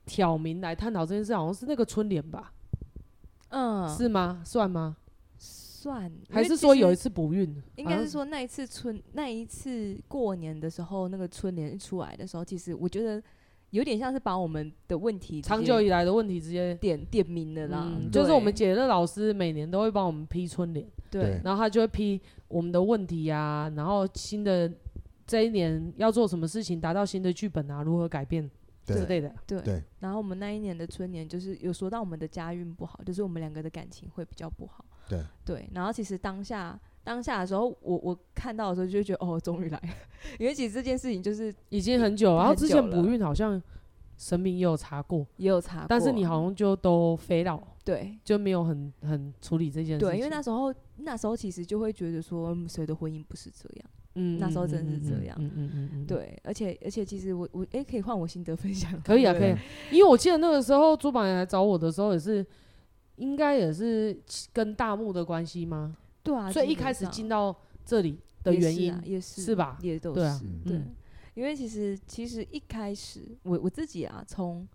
[0.06, 2.54] 挑明来探讨这件事，好像是那个春联吧？
[3.50, 4.42] 嗯，是吗？
[4.44, 4.98] 算吗？
[5.38, 7.62] 算，还是说有一次补孕？
[7.76, 13.22] 应该是说那一次春，那一次过年的时候，那个春联一出来的时候，其实我觉得
[13.70, 17.84] 有点像是把我们的问题，长久以来的问题直接点点明了啦。
[17.86, 24.72] 嗯、就是我们解乐老师每年都会帮我们批春联，对，然后他就会批我们的问题啊，然后新的
[25.26, 28.50] 这一年要做什么事情，达到新的剧本啊，如何改变。
[28.88, 34.86] 之类的，对，对，然后我们那一年的春年就是有说到我们的家运不好，就是我们两个的感情会比较不好。
[35.10, 39.90] 对，对，然后其实当下当下的时候，我我看到的时候就觉得哦，终于来了，
[40.38, 43.60] 因为其实这件事情就是已经很久，然后之前补运好像
[44.18, 50.10] 神明也有查过，也有查过，但是你好像就都飞了，对，就没有很很处理这件事情。
[50.10, 53.90] 对，因为那时候那时候其实就会觉得说，谁的婚姻不是这样。
[54.16, 55.36] 嗯，那时候真的是这样。
[55.40, 59.00] 嗯嗯嗯嗯，对，而且而且其实我我哎、欸，可以换我心得分享。
[59.02, 59.54] 可以啊，可以。
[59.92, 62.46] 因为我记得那个时候朱宝来找我的时候，也是
[63.18, 64.18] 应该也是
[64.54, 65.98] 跟大木的关系吗？
[66.24, 66.50] 对啊。
[66.52, 67.54] 所以一开始进到
[67.84, 69.78] 这里的原因也是，啊、也是，是吧？
[69.82, 70.16] 也都是。
[70.16, 70.82] 对啊，对。
[71.34, 74.66] 因为其实其实一开始我我自己啊，从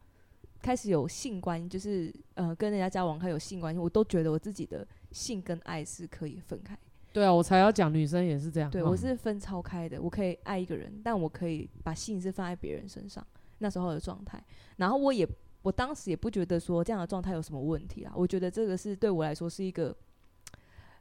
[0.61, 6.79] 开始有性关，就是呃跟人家交往还有性关系，我都觉得我自己的性跟爱是可以分开。
[7.12, 8.70] 对啊，我才要讲女生也是这样。
[8.70, 13.27] 对，我是分超开的，我可以爱一个人，但我可以把性是放在别人身上。
[13.62, 14.42] 那时候的状态，
[14.77, 15.29] 然后我也，
[15.61, 18.12] 我当时也不觉得说这样的状态有什么问题啊。
[18.16, 19.94] 我觉得这个是对我来说是一个，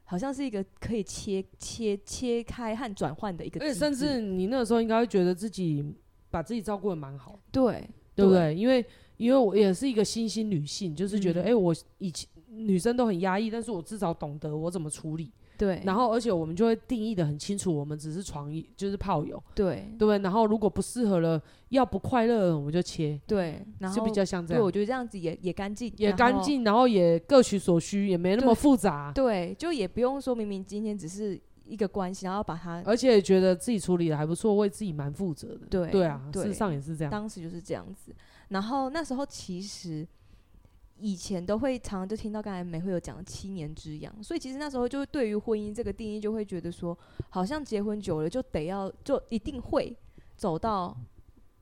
[0.04, 3.58] 好像是一个可以切切切开和转换的一个。
[3.60, 5.94] 而且甚至你那个时候应该会觉得自己
[6.28, 7.40] 把自己照顾的蛮好。
[7.50, 8.54] 对，对不对？
[8.54, 8.84] 因为
[9.16, 15.32] 因为我也是一个新兴女性，就是觉得哎、嗯欸，我以前女生都很压抑，但是我至少懂得我怎么处理。
[15.56, 20.18] 对，然后而且我们就会定义的很清楚，我们只是床友，就是炮友，对，对？
[20.20, 24.58] 然后如果不适合了，要不快乐了，我们就切，对，然后就比较像这样。
[24.58, 29.12] 对，我觉得这样子也也干净，也干净，然后也各取所需，也没那么复杂。
[29.14, 35.66] 对，对，就也不用说明明今天只是一个关系，然后把它，而且觉得自己处理的还不错，为自己蛮负责的。
[35.68, 37.12] 对，对啊，对，事实上也是这样。
[37.12, 38.14] 当时就是这样子，
[38.48, 40.08] 然后那时候其实。
[41.00, 46.96] 以前都会常常就听到刚才美惠有讲七年之痒，所以其实那时候就对于婚姻这个定义就会觉得说，
[47.30, 49.96] 好像结婚久了就得要就一定会
[50.36, 50.96] 走到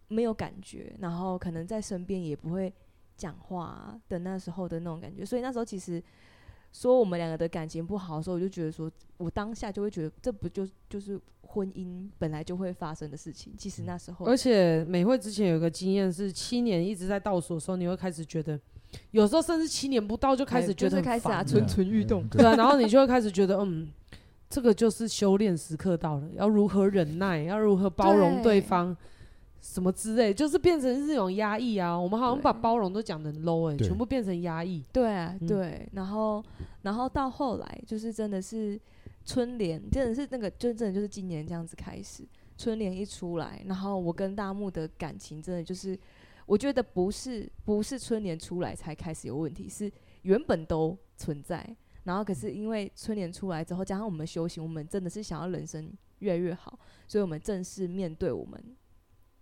[0.08, 2.72] 没有感觉，然后可能在身边也不会
[3.16, 5.24] 讲话的那时候的那种感觉。
[5.24, 6.02] 所以那时候其实
[6.72, 13.54] 说我们两个的感情不好的时候，我就觉得说我当下就会觉得这不就就是婚姻本来就会发生的事情。
[13.56, 18.58] 其实那时候，而且美惠之前有个经验是七年一直在倒数的时候，你会开始觉得。
[19.10, 22.26] 有时候甚至七年不到就开始觉得开始啊，蠢蠢欲动。
[22.28, 23.88] 对啊，然后你就会开始觉得，嗯，
[24.48, 28.96] 这个就是修炼时刻到了，要如何忍耐，要如何包容对方，
[29.60, 31.98] 什么之类，就是变成是这种压抑啊。
[31.98, 34.82] 我们好像把包容都讲得很 low 哎、欸，全部变成压抑。
[34.92, 35.86] 对啊，对。
[35.92, 36.42] 然后，
[36.82, 38.80] 然后到后来就是真的是
[39.26, 42.22] 春联，真的是那个，就真的就是今年这样子开始，
[42.56, 45.98] 春联一出来，然后我跟大木的感情真的就是。
[46.48, 58.58] 我觉得不是不是春联出来才开始有问题，是原本都存在，然后可是因为春联出来之后，加上我们修行，我们真的是想要人生越来越好，所以我们正式面对我们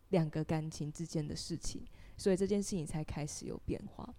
[0.08, 1.80] 两个感情之间的事情，
[2.16, 4.12] 所以这件事情才开始有变化。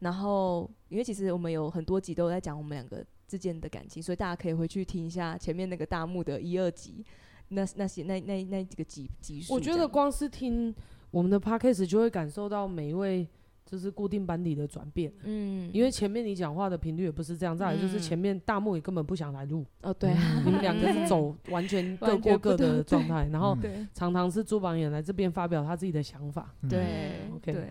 [0.00, 7.06] 然后因为其实我们有很多集都在讲我们两个之间的感情，所以大家可以回去听一下前面那个大幕的一二集，
[7.50, 9.54] 那那些那那那几个集集数。
[9.54, 10.74] 我觉得光是听。
[11.12, 13.24] 我们的 podcast 就会感受到每一位
[13.64, 15.12] 就是固定班底的转变。
[15.22, 19.64] 嗯，因为前面你讲话的频率也不是这样，再来就是前面大木也根本不想来录。
[19.82, 20.12] 哦，对，
[20.44, 23.56] 你们两个是走 完全各过各的状态，然后
[23.94, 26.52] 常常是朱榜眼来这边发表他自己的想法。
[26.68, 27.68] 对，OK，对，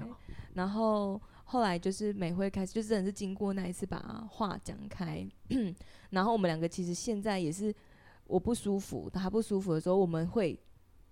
[0.54, 1.20] 然后。
[1.52, 3.98] 后来就是美惠开始，就真的是经过那一次把
[4.30, 5.28] 话讲开，
[6.12, 7.76] 然后我们两个其实现在也是
[8.26, 10.58] 我不舒服，他不舒服的时候，我们会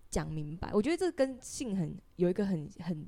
[0.09, 0.71] 讲明白。
[0.73, 3.07] 我觉得这跟性很有一个很很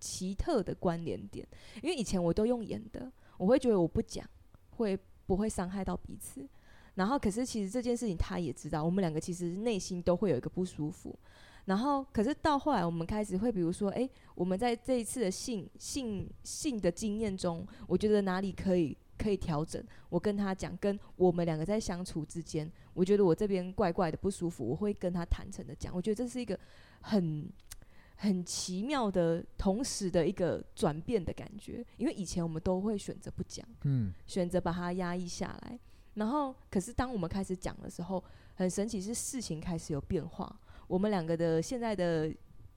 [0.00, 1.46] 奇特的关联点，
[1.82, 4.28] 因为以前我都用演的，我会觉得我不讲
[4.70, 6.46] 会不会伤害到彼此，
[6.94, 11.18] 然后可是其实这件事情他也知道，我们两个其实内心都会有一个不舒服。
[11.66, 19.82] 然后，可是到后来，我们开始会，比如说，哎，我们在这一次的性性性的经验中，我觉得哪里可以可以调整。
[20.08, 25.94] 我跟他讲，跟我们两个在相处之间，我觉得我这边怪怪的不舒服，我会跟他坦诚的讲。
[25.94, 26.58] 我觉得这是一个
[27.00, 27.50] 很
[28.16, 35.78] 很奇妙的同时的一个转变的感觉，因为以前我们都会选择不讲，嗯，选择把它压抑下来。
[36.14, 38.22] 然后，可是当我们开始讲的时候，
[38.54, 40.60] 很神奇，是事情开始有变化。
[40.86, 42.32] 我们两个的现在的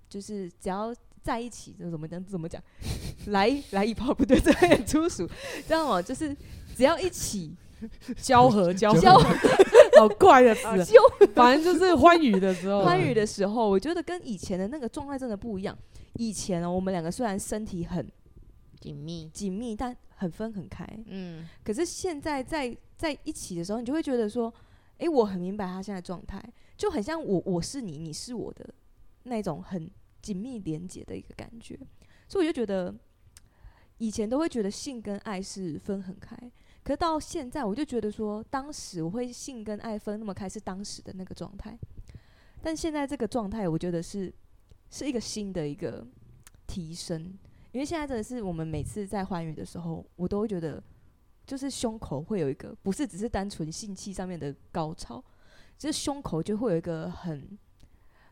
[0.09, 0.91] 就是只要
[1.21, 2.23] 在一起，怎么讲？
[2.25, 2.61] 怎么讲？
[3.27, 6.01] 来来一炮不对，这很粗俗，知道吗？
[6.01, 6.35] 就是
[6.75, 7.53] 只要一起
[8.15, 9.17] 交合 交交，
[9.97, 10.61] 好怪的词，
[11.35, 15.77] 反正就是欢愉的时候，欢愉的时候，我觉得跟以前的那个状态真的不一样。
[16.13, 18.09] 以前呢，我们两个虽然身体很
[18.79, 20.87] 紧密紧密，但很分很开。
[21.05, 24.51] 嗯，可是现在在在一起的时候，你就会觉得说，
[24.97, 26.43] 哎，我很明白他现在状态。
[26.75, 28.67] 就很像我，我是你，你是我的
[29.23, 29.89] 那种很
[30.27, 31.79] 紧密连接的一个感觉，
[32.27, 32.93] 所以我就觉得
[33.97, 36.35] 以前都会觉得性跟爱是分很开，
[36.83, 41.79] 可是到现在我就觉得说，当时我会性跟爱分那么开是当时的那个状态，
[42.61, 44.33] 但现在这个状态我觉得是
[44.89, 46.05] 是一个新的一个
[46.67, 47.21] 提升，
[47.71, 50.83] 因为现在真的是我们每次在欢愉的时候，我都会觉得
[51.45, 55.23] 就是胸口会有一个不是只是单纯性器上面的高潮。
[55.77, 57.55] 就是胸口就会有一个很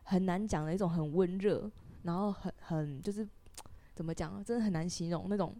[0.02, 1.70] 很难讲的一种很温热，
[2.06, 3.26] 然后很很就是
[3.94, 5.54] 怎么讲，真的很难形容那种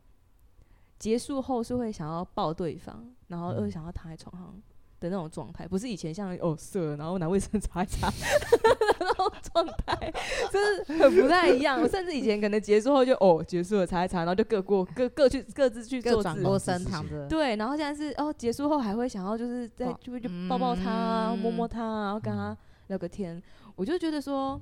[0.98, 4.54] 结束后是会想要抱对方，然后又想要躺在床上
[4.98, 8.09] 的那种状态，不是以前像哦射，然后拿卫生擦一擦
[8.98, 10.12] 那种状态，
[10.50, 11.80] 就是很不太一样。
[11.82, 17.26] 我甚至以前可能结束后就哦结束了擦一擦，然后就各过各各去各自去做转过身躺着。
[17.28, 22.56] 对，然后现在是哦结束后还会想要就是在就会就抱抱他，啊，摸摸他，啊，然后跟他
[22.87, 23.42] 聊个天。
[23.74, 24.59] 我就觉得说，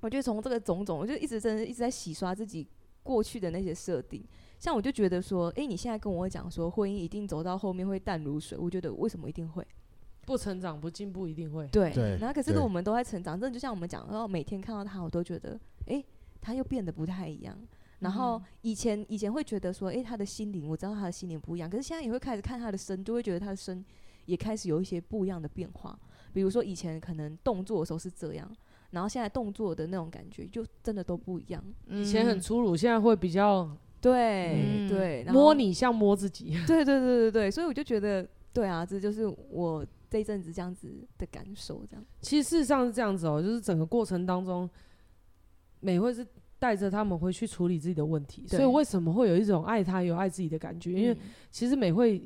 [0.00, 2.66] 我觉得从这个种种，我就一直真的一直在洗刷自己
[3.02, 4.24] 过去的那些设定。
[4.58, 9.66] 像我就觉得说，诶，你现在跟我讲说婚姻一定走到后面会淡如水，我觉得为什么一定会
[10.24, 16.04] 不成长不进步一定会对，对，然后可是我们都在成长，真的就像我们讲，然后每天看到他，我都觉得，诶，
[16.40, 17.56] 他又变得不太一样。
[18.00, 23.84] 然后以前以前会觉得说，诶，他的心灵，我知道他的心灵不一样，可是现在也会开始看他的身，就会觉得他的身
[24.26, 25.98] 也开始有一些不一样的变化。
[26.32, 28.50] 比如说以前可能动作的时候是这样，
[28.90, 31.62] 然后现在动作的那种感觉就真的都不一样。
[31.88, 33.70] 以前很粗鲁，现在会比较。
[33.98, 36.50] 对、嗯、对，摸你像摸自己。
[36.64, 41.84] 对对对对对，所以我就觉得，对啊，这就是我这一阵子这样子的感受。
[41.90, 44.68] 这样，其实事实上是这样子哦，就是整个过程当中，
[45.80, 46.24] 美惠是
[46.58, 48.46] 带着他们回去处理自己的问题。
[48.46, 50.92] 所以为什么会有一种爱他有爱自己的感觉？
[50.92, 51.16] 因为
[51.50, 52.22] 其实美会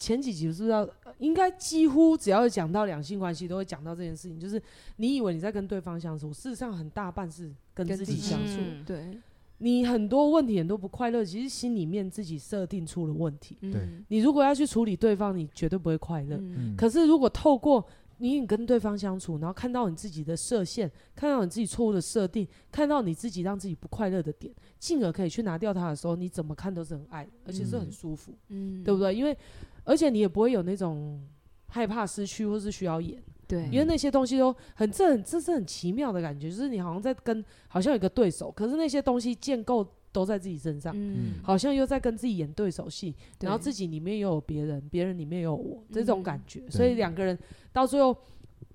[0.00, 4.60] 前几集是不是要应该几乎只要讲到两性关系，都会讲到这件事情，就是
[4.96, 8.54] 你以为你在跟对方相处，事实上很大半是跟自己相处。
[8.58, 9.18] 嗯、对。
[9.62, 13.58] 你很多问题很多不快乐，其实心里面自己设定出了问题。
[13.60, 16.38] 对，你如果要去处理对方，你绝对不会快乐。
[16.40, 16.74] 嗯。
[16.74, 17.86] 可是如果透过
[18.20, 28.32] 你跟对方相处，然后看到你自己的设限，看到你自己错误的设定，看到你自己让自己不快乐的点，进而可以去拿掉它的时候，你怎么看都是很爱，而且是很舒服。
[28.48, 28.84] 嗯。
[28.84, 29.14] 对不对？
[29.14, 29.36] 因为
[29.84, 31.20] 而且你也不会有那种
[31.68, 33.22] 害怕失去或是需要演。
[33.48, 47.38] 对，因为那些东西都很这很这是很奇妙的感觉，就是你好像在跟好像有一个对手，可是那些东西建构都在自己身上，嗯，好像又在跟自己演对手戏，然后自己里面又有别人，别人里面又有我这种感觉，所以两个人
[47.72, 48.16] 到最后，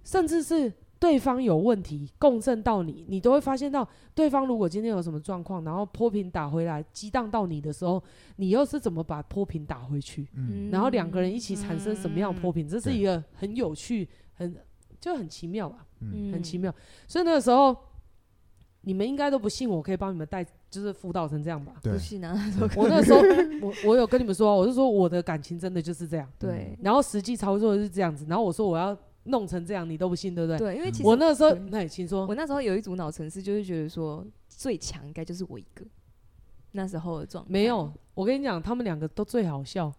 [0.03, 8.01] 甚至是对方有问题共振到你，你都会发现到对方如果今天有什么状况，然后泼瓶打回来激荡到你的时候，
[8.37, 10.27] 你又是怎么把泼瓶打回去？
[10.33, 12.67] 嗯，然后两个人一起产生什么样的泼瓶？
[12.67, 14.07] 这是一个很有趣。
[14.37, 14.53] 很
[14.99, 16.73] 就很奇妙吧，嗯，很奇妙。
[17.07, 17.73] 所以那个时候，
[18.81, 20.45] 你们应该都不信我可以帮你们带，
[20.75, 21.73] 就是辅导成这样吧？
[21.81, 22.35] 不信啊！
[22.75, 23.21] 我那时候，
[23.61, 26.29] 我我有跟你们说，我是说我的感情真的就是这样。
[26.37, 26.77] 对。
[26.81, 30.57] 然后实际操作是这样子，然后我说我要弄成这样，你都不信，对不对？
[30.57, 32.27] 对，因为其实我那时候，那请说。
[32.27, 35.85] 我那时候有一组脑程式，就是觉得说最强应该就是我一个。
[36.73, 37.51] 那时候的状态？
[37.51, 39.89] 没有，我跟你讲，他们两个都最好笑。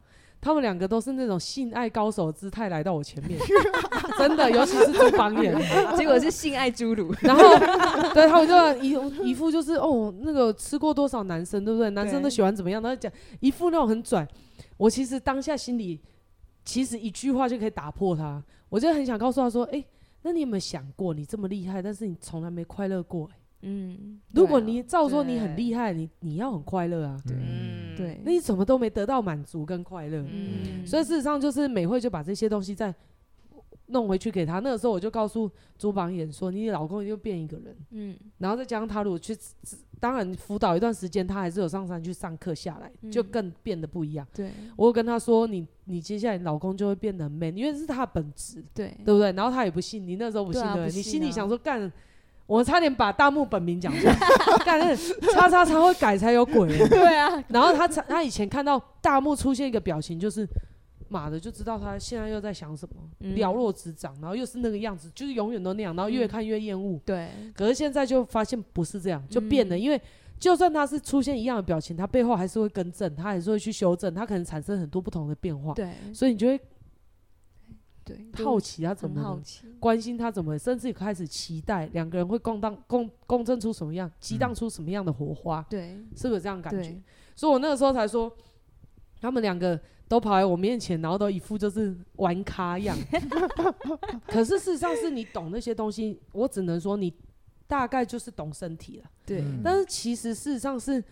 [0.46, 3.36] 他们两个都是那种性爱高手姿态来到我前面，
[4.16, 5.52] 真的，尤其是朱榜眼，
[5.96, 7.12] 结果是性爱侏儒。
[7.20, 7.42] 然后，
[8.14, 11.90] 对，他们就一一副就是哦，那个吃过多少男生，对不对？
[11.90, 12.80] 男生都喜欢怎么样？
[12.80, 14.24] 他讲一副那种很拽。
[14.76, 16.00] 我其实当下心里，
[16.64, 18.40] 其实一句话就可以打破他。
[18.68, 19.84] 我就很想告诉他说：“哎，
[20.22, 23.28] 那你有没有想过，你这么厉害，但是你从来没快乐过？”
[23.68, 27.36] 嗯，如果你照说你很厉害，你你要很快乐啊，对，
[27.96, 30.24] 对，那你怎么都没得到满足跟快乐？
[30.30, 32.94] 嗯，所以事实上就是美惠就把这些东西再
[33.86, 34.60] 弄回去给他。
[34.60, 39.36] 那个时候我就告诉朱榜眼说，你老公又变一个人，嗯，然后再加上他如果去，
[39.98, 44.24] 当然辅导一段时间，他还是有上山去上课下来，就更变得不一样。
[44.32, 49.32] 对，我跟他说，你你接下来老公就会变得很 man，因为这是他的本质，对，对不对？
[49.32, 51.90] 然后他也不信，你那时候不信对，你心里想说干。
[52.46, 54.16] 我差点把大木本名讲出来，
[54.64, 56.68] 但是叉叉叉会改才有鬼。
[56.88, 60.46] 对啊，然后他他以前看到大木出现一个表情，就是
[61.08, 67.00] 妈的就知道他现在又在想什么，了若指掌，然后又是那个样子，就是永远都那样，然后越看越厌恶。
[67.04, 69.76] 对，可是现在就发现不是这样，就变了。
[69.76, 70.00] 因为
[70.38, 75.74] 就算他是出现一样的表情，他背后还是会更正，他还是会去修正，他可能产生很多不同的变化。
[75.74, 76.60] 对，所以你就会。
[78.06, 85.60] 对，好奇他怎么好奇，关心他怎么，甚至开始期待两个人会共当共共振出什么样，激荡出什么样的火花。
[85.68, 87.02] 对，是不是这样感觉？
[87.34, 88.32] 所以我那个时候才说，
[89.20, 92.96] 他们两个都跑来我面前，然后都一副就是玩咖样。
[94.28, 97.12] 可是事实上是你懂那些东西，我只能说你
[97.66, 99.10] 大概就是懂身体了。
[99.26, 101.02] 对，但是其实事实上是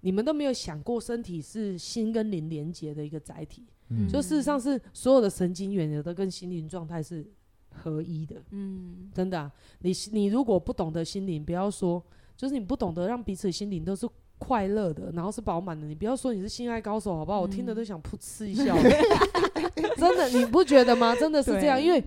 [0.00, 3.64] 你们都没有想过，身体是心跟灵连接的一个载体。
[3.98, 7.24] 嗯、就事实上是所有的神经元的都跟心灵状态是
[7.70, 12.02] 合一的，嗯，真的、啊，你你如果不懂得心灵，不要说，
[12.36, 17.40] 就是你不懂得让彼此心灵都是快乐的，然后是饱满的，你不要说你是性爱高手，好不好？
[17.40, 18.76] 嗯、我听了都想噗嗤一笑，
[19.96, 21.14] 真的，你不觉得吗？
[21.14, 21.98] 真的是这样，因为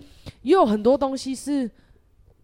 [0.41, 1.69] 也有很多东西是。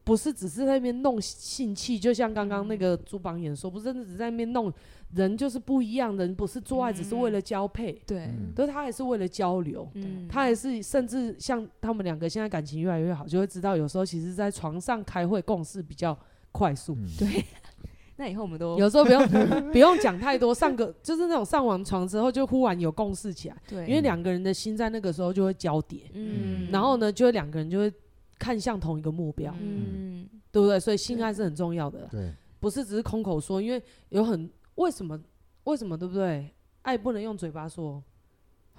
[0.04, 4.74] 不是只是在那边弄性器，就像刚刚那个朱榜眼说，不是真的只在那边弄
[5.14, 6.18] 人，就是不一样。
[6.18, 9.88] 人不是做爱，只是为了交配，对，所以他还是为了交流，
[10.28, 16.18] 他还是甚至像他们两个现在感情越来越好，就会知道有时候其实，在床上开会共事比较
[16.52, 16.98] 快速。
[17.20, 17.46] 对，
[18.18, 19.28] 那以后我们都有时候不用
[19.72, 27.94] 不用讲太多，上个就是那种上完床之后就忽然有共识起来，对，因为两个人的心在那个时候就会交叠，嗯，然后呢，就会两个人就会。
[28.42, 30.80] 看向同一个目标，嗯，对不对？
[30.80, 33.80] 所以性爱是很重要的，对，不是只是空口说，因为
[34.10, 35.20] 有很为什么
[35.66, 36.50] 为什么对不对？
[36.82, 38.02] 爱不能用嘴巴说，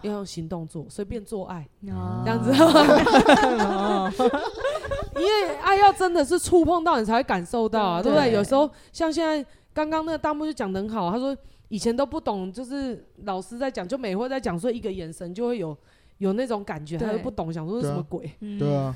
[0.02, 2.50] 要用行动做，随便做爱，这样子，
[5.14, 8.10] 因为爱要真的是触碰到你才会感受到啊，对。
[8.10, 8.32] 不对？
[8.32, 11.36] 有时候像现在刚刚那个弹幕就讲得很好，他说
[11.68, 15.76] 以前都不懂，就是老师在讲，就美会在讲，说一个眼神就会有
[16.18, 18.28] 有那种感觉，他都不懂，想说是什么鬼？
[18.58, 18.92] 对啊。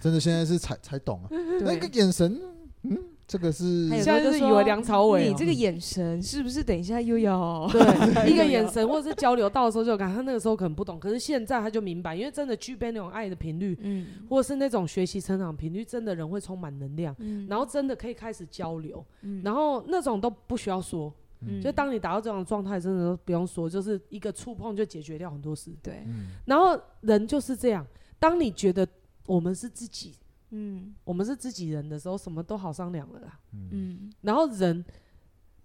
[0.00, 1.28] 真的现在是才才懂啊，
[1.60, 2.40] 那个眼神，
[2.82, 7.80] 嗯，这个是现在就是以为梁朝伟，你这个眼神是不是等一下又要 对
[8.32, 21.12] 一个眼神，或者是交流到的时候就感觉他那个时候可能不懂，可是现在他就明白，因为真的具备那种爱的频率，嗯，或者是那种学习成长频率，真的人会充满能量，嗯，然后真的可以开始交流，嗯，然后那种都不需要说，
[21.42, 26.02] 嗯，就当你达到这种状态，真的都不用说，就是一个触碰就解决掉很多事，对，
[26.44, 27.86] 然后人就是这样，
[28.18, 28.84] 当你觉得。
[29.34, 30.14] 我们是自己，
[30.50, 34.84] 嗯，我们是自己人的时候，什么都好商量了啦，嗯，然后人，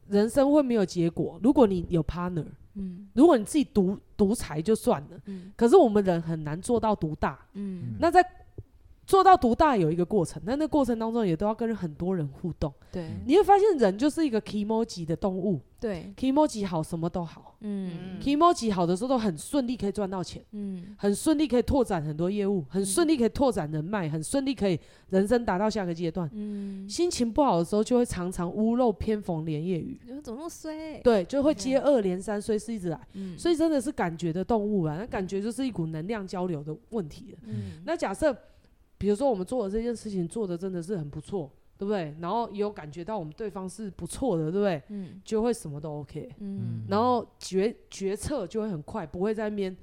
[0.07, 1.39] 人生会没有结果。
[1.41, 2.45] 如果你有 partner，
[2.76, 8.24] 嗯，如果你自己独独裁就算了，嗯，可是我们人很难做到独大，嗯，那在。
[9.06, 12.74] 做到独大有一个过程，但那过程当中也都要跟很多人互动。
[12.91, 15.62] 对，你会发现人就是一个 kimoji 的动物。
[15.80, 17.58] 对，kimoji 好什么都好。
[17.60, 20.43] 嗯，kimoji 好的时候都很顺利可以赚到钱。
[20.53, 24.80] 嗯，很顺利可以拓展很多业务，很顺利可以拓展人脉，很顺利可以
[25.10, 26.28] 人生达到下个阶段。
[26.34, 29.99] 嗯，心情不好的时候就会常常屋漏偏逢连夜雨。
[30.24, 30.99] 怎么那么衰？
[31.03, 32.99] 对，就会接二连三衰事一直来。
[33.14, 37.38] 嗯，所以真的是感觉的动物啊，那感觉就是一股能量交流的问题。
[37.43, 38.36] 嗯，那假设。
[39.06, 41.47] 比如说，我们做的这件事情做的真的是很不错，
[41.78, 42.16] 对不对？
[42.20, 44.82] 然后也有感觉到我们对方是不错的，对不对？
[44.88, 46.28] 嗯，就会什么都 OK。
[46.39, 49.78] 嗯，然后决决策就会很快，不会在那边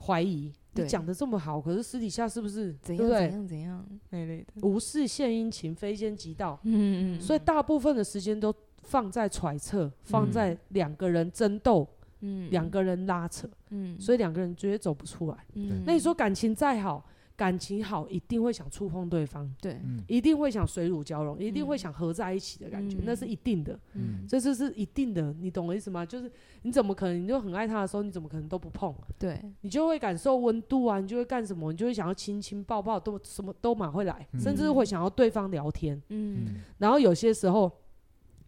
[0.00, 0.52] 怀疑。
[0.74, 4.66] 对你讲的这么好，可是私底下是不是怎样怎样怎样那类的？
[4.66, 6.58] 无事献殷勤，非奸即盗。
[6.64, 7.20] 嗯嗯。
[7.20, 11.88] 所以大部分的时间都放在揣测，放在两个人争斗，
[12.22, 15.36] 嗯，两个人拉扯，嗯，所以两个人绝对走不出来。
[15.52, 17.06] 嗯，那你说感情再好。
[17.36, 20.02] 感情好一定会想触碰对方，对，嗯。
[20.06, 23.02] 一定会想水乳交融，一定会想合在一起的感觉，嗯。
[23.04, 24.24] 那是一定的，嗯。
[24.28, 26.06] 这是是一定的，你懂我意思吗？
[26.06, 26.30] 就是
[26.62, 28.94] 你怎么可能，你就很爱他的时候，你怎么可能都不碰？
[29.18, 31.72] 对，你就会感受温度啊，你就会干什么？
[31.72, 34.40] 你就会想要亲亲抱抱，都什么都马会来，嗯。
[34.40, 35.96] 甚至会想要对方聊天。
[36.10, 36.44] 嗯。
[36.46, 36.54] 嗯。
[36.78, 37.70] 然后有些时候，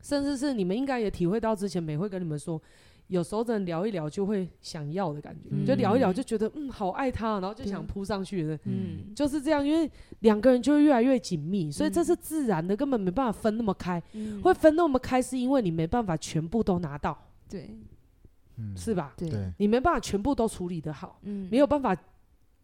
[0.01, 2.63] 甚至是你们应该也体会到，之前美会跟你们说，
[3.09, 5.65] 有时候真的聊一聊就会想要的感觉，嗯。
[5.65, 9.91] 就聊一聊就觉得嗯好爱他，然后就想扑上去的，嗯，就是这样，因为
[10.21, 14.03] 两个人就会越来越紧密，所以这嗯是自然的，根本没办法分那么开。
[14.13, 14.43] 嗯。
[14.43, 17.17] 会分那么开，是因为你没办法全部都拿到，
[17.49, 17.71] 对。
[18.57, 18.77] 嗯。
[18.77, 19.15] 是吧？
[19.17, 19.29] 对。
[19.29, 21.49] 对，你没办法全部都处理得好，嗯。
[21.51, 21.97] 没有办法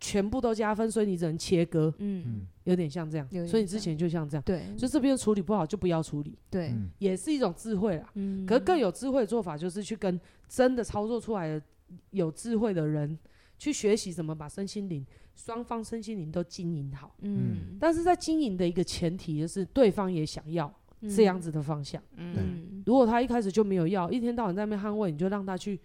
[0.02, 2.24] 全部都加分，所以你只能切割，嗯。
[2.26, 2.46] 嗯。
[2.64, 3.28] 有点像这样。
[3.46, 4.64] 所以你之前就像这样，对。
[4.76, 6.70] 就这边处理不好就不要处理，对。
[6.70, 8.10] 嗯也是一种智慧啦。
[8.14, 8.44] 嗯。
[8.44, 11.62] 可是更有智慧的做法，就是去跟真的操作出来的
[12.10, 13.16] 有智慧的人
[13.56, 17.14] 去学习怎么把身心灵双方身心灵都经营好。
[17.20, 17.76] 嗯。
[17.78, 20.72] 但是在经营的一个前提就是对方也想要
[21.14, 22.02] 这样子的方向。
[22.16, 22.82] 嗯。
[22.84, 25.80] 如果他一开始就没有要，一天到晚在那边捍卫，你就让他去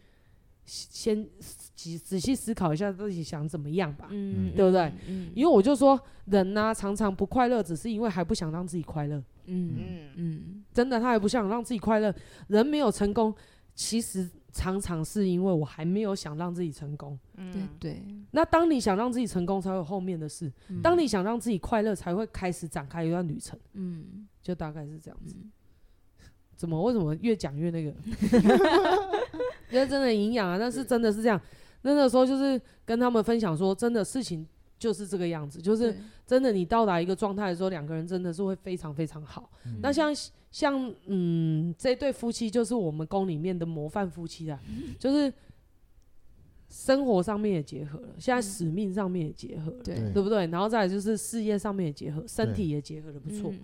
[0.67, 1.27] 先
[1.73, 4.07] 仔仔细思考一下自己想怎么样吧。
[4.11, 4.91] 嗯对不对？
[5.07, 9.17] 嗯因为我就说，人呢、常常不快乐，只是因为还不想让自己快乐。
[9.45, 12.13] 嗯嗯嗯真的，他还不想让自己快乐。
[12.49, 13.33] 人没有成功，
[13.73, 17.17] 其实常常是因为我还没有想让自己成功。
[17.35, 20.51] 对对，那当你想让自己成功，才有后面的事。
[20.67, 23.57] 嗯当你想让自己快乐，才会开始展开一段旅程。
[23.73, 25.35] 嗯就大概是这样子。
[25.39, 25.51] 嗯
[26.57, 26.81] 怎么？
[26.83, 27.93] 为什么越讲越那个？
[29.71, 31.39] 因为真的营养啊，但是真的是这样。
[31.83, 34.45] 那个时候就是跟他们分享说，真的事情
[34.79, 35.95] 就是这个样子，就是
[36.25, 39.49] 真的你到达一个状态的时候，两个人真的是会非常非常好。
[39.65, 40.13] 嗯那像
[40.49, 44.59] 像嗯这对夫妻就是我们宫里面的模范夫妻啊，
[44.97, 45.31] 就是
[46.69, 50.47] 生活上面也结合了，现在使命上面也结合了，对不对？
[50.47, 53.51] 然后再来就是事业上面也结合，身体也结合的不错。
[53.51, 53.59] 嗯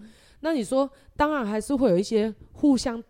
[0.45, 3.01] 那你说，当然还是会有一些互相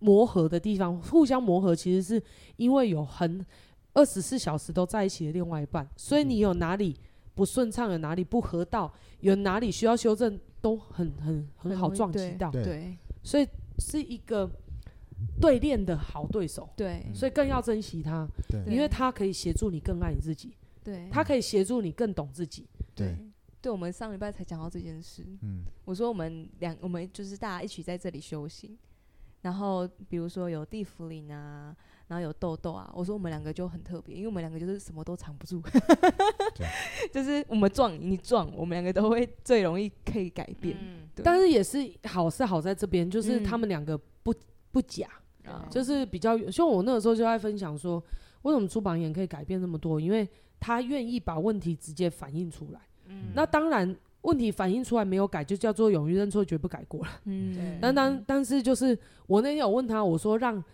[0.00, 1.00] 磨合的地方。
[1.00, 2.22] 互相磨合，其实是
[2.56, 3.42] 因为有很
[3.94, 6.94] 二十四小时都在一起的另外一半，所以你有哪里
[7.34, 12.50] 不顺畅，有哪里不合道，有哪里需要修正，都很很很好撞击到。
[12.50, 14.46] 对对所以是一个
[15.40, 22.66] 对练的好对手，对所以更要珍惜他，对因为他可以协助你更爱你自己，对，他可以协助你更懂自己。
[22.94, 23.16] 对，
[23.60, 25.24] 对，我们上礼拜才讲到这件事。
[25.42, 28.76] 嗯我说我们两，我们就是大家一起在这里修行，
[29.42, 31.74] 然后比如说有地茯苓啊，
[32.08, 35.62] 然后有豆豆啊，我说我们两个就很特别，因为我们两个就是什么都藏不住，
[37.12, 40.76] 就是我们撞你撞，我们两个都会最容易可以改变。
[40.80, 44.34] 嗯对但是也是好是好在这边，就是他们两个不
[44.74, 45.06] 不假。
[45.46, 48.02] 啊就是比较，像我那个时候就在分享说，
[48.42, 50.00] 为什么出榜眼可以改变那么多？
[50.00, 50.26] 因为
[50.58, 52.80] 他愿意把问题直接反映出来。
[53.06, 57.10] 嗯那当然，问题反映出来没有改，就叫做勇于认错，绝不改过了。
[57.26, 60.64] 嗯，但但但是就是我那天有问他，我说让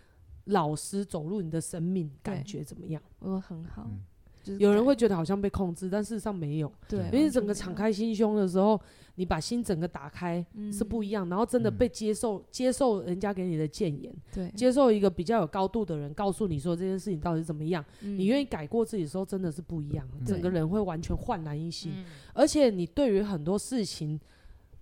[0.45, 3.03] 老师走入你的生命，感觉怎么样？
[3.19, 3.99] 我说很好嗯，
[4.43, 8.81] 就是有人会觉得好像被控制，但事实上没有，对，因为整个敞开心胸的时候，
[9.17, 14.13] 你把心整个打开是不一样，然后真的嗯被接受，接受人家给你的建言。
[14.33, 24.19] 对，接受一个比较有高度的人告诉你说这件事情到底是怎么样，你你愿意改过自己的时候，真的是不一样，嗯整个人会完全焕然一新，嗯而且你对于很多事情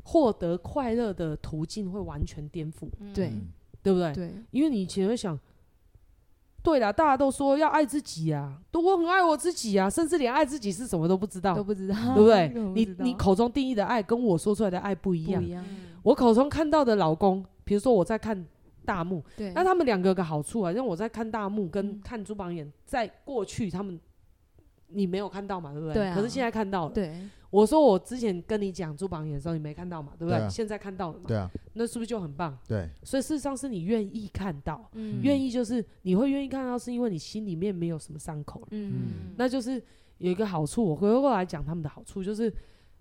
[0.04, 3.48] 获得快乐的途径会完全颠覆，对嗯
[3.82, 4.12] 对不对？
[4.12, 5.38] 对因为你以前会想，
[6.62, 12.48] 对啦，大家都说要爱自己啊，都我很爱我自己啊，甚至连爱自己是什么都不知道都，不知道， 对不对？
[12.48, 15.64] 不你你口中定义的爱跟我说出来的爱不一样不，一样，
[16.02, 18.44] 我口中看到的老公，比如说我在看
[18.84, 19.22] 大幕。
[19.54, 23.98] 那他们两个有个好处啊，因为我在看大幕跟嗯看朱榜眼，在过去他们
[24.88, 25.94] 你没有看到嘛，对不对？
[25.94, 26.94] 对啊可是现在看到了。
[26.94, 27.14] 对
[27.50, 30.38] 我说我之前跟你讲朱榜眼的时候，你没看到嘛，对不对？
[30.38, 32.56] 对啊现在看到了嘛，对啊，那是不是就很棒？
[32.68, 38.68] 对，所以事实上是你愿意看到，嗯愿、意就是你会愿意看到，是因为你心里面没有什么伤口了。
[38.72, 39.82] 嗯那就是
[40.18, 42.52] 有一个好处，我回过来讲他们的好处，就是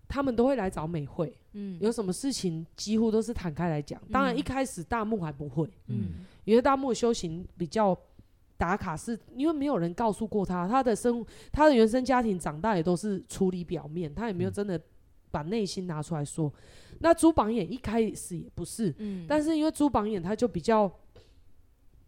[0.07, 4.01] 他们都会来找美惠，嗯有什么事情几乎都是坦开来讲。
[4.11, 5.69] 当然一开始大木还不会。
[5.87, 7.93] 嗯因为大木修行比较
[8.57, 14.81] 打卡是，因为没有人告诉过他，他的生他的原生家庭长大也都是处理表面，他也没有嗯真的
[15.29, 16.51] 把内心拿出来说。
[16.99, 20.91] 那朱榜眼一开始也不是，嗯，但是因为朱榜眼他就比较，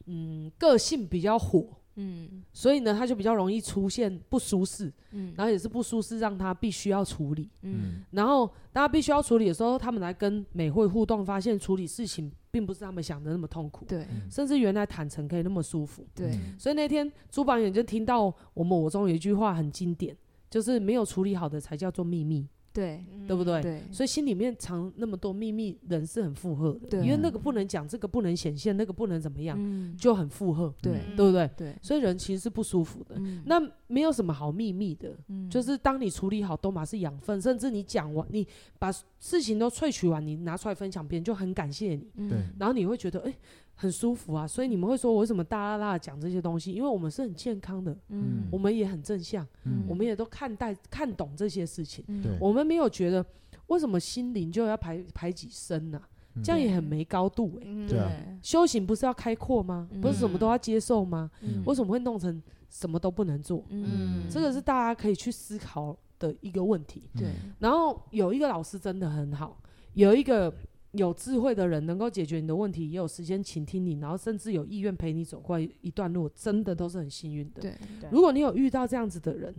[0.06, 1.68] 嗯，个性比较火，
[2.02, 7.50] 嗯所以呢他就比较容易出现不舒适，嗯然后也是不舒适让他必须要处理。
[7.64, 13.86] 嗯然后当他必须要处理的时候，他们来跟美惠互动，发现处理事情并不是他们想的那么痛苦。
[13.86, 20.16] 对甚至原来坦诚可以那么舒服，对嗯所以那天朱榜眼就听到我们我中有一句话很经典，
[20.50, 22.48] 就是没有处理好的才叫做秘密。
[22.72, 23.62] 对，对不对？
[23.62, 26.88] 对，所以心里面藏那么多秘密，人是很负荷的。
[26.90, 30.74] 对，因为那个不能讲，这个不能显现，那个不能怎么样，嗯、就很负荷。
[30.82, 31.50] 对，对不对？
[31.58, 33.16] 对，所以人其实是不舒服的。
[33.18, 37.42] 嗯、那没有什么好秘密的，嗯、就是当你处理好，都嘛是养分。
[37.42, 38.48] 甚至你讲完，你
[38.78, 42.08] 把事情都萃取完，你拿出来分享，别人就很感谢你。
[42.16, 43.36] 嗯、对，然后你会觉得，哎、欸。
[43.82, 46.74] 很舒服啊，所以你们会说我为什么大剌剌的讲这些东西？
[46.74, 53.26] 因为我们是很健康的，嗯，我们也很正向，嗯，我们也都看待看懂这些事情，嗯，我们没有觉得
[53.68, 56.02] 为什么心灵就要排排挤身呢？
[56.44, 58.12] 这样也很没高度哎、欸，对啊，
[58.44, 59.88] 修行不是要开阔吗？
[60.02, 61.32] 不是什么都要接受吗？
[61.40, 63.64] 嗯，为什么会弄成什么都不能做？
[63.70, 67.10] 嗯，这个是大家可以去思考的一个问题。
[67.18, 69.58] 对，然后有一个老师真的很好，
[69.94, 70.54] 有一个。
[70.94, 77.62] 有智慧的人能够解决你的问题，也有时间倾听你，然后甚至有意愿陪你走过一段路，真的都是很幸运的。
[77.62, 77.78] 对，
[78.12, 79.54] 如果你有遇到这样子的人，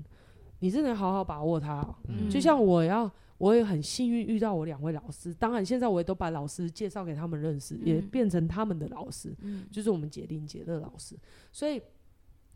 [0.58, 1.96] 你真的好好把握他喔。
[2.08, 3.08] 嗯，就像我要，
[3.38, 5.32] 我也很幸运遇到我两位老师。
[5.32, 9.32] 当然，现在我也都把老师介绍给他们认识，嗯，也变成他们的老师。
[9.42, 11.14] 嗯，就是我们解铃解乐老师。
[11.52, 11.80] 所以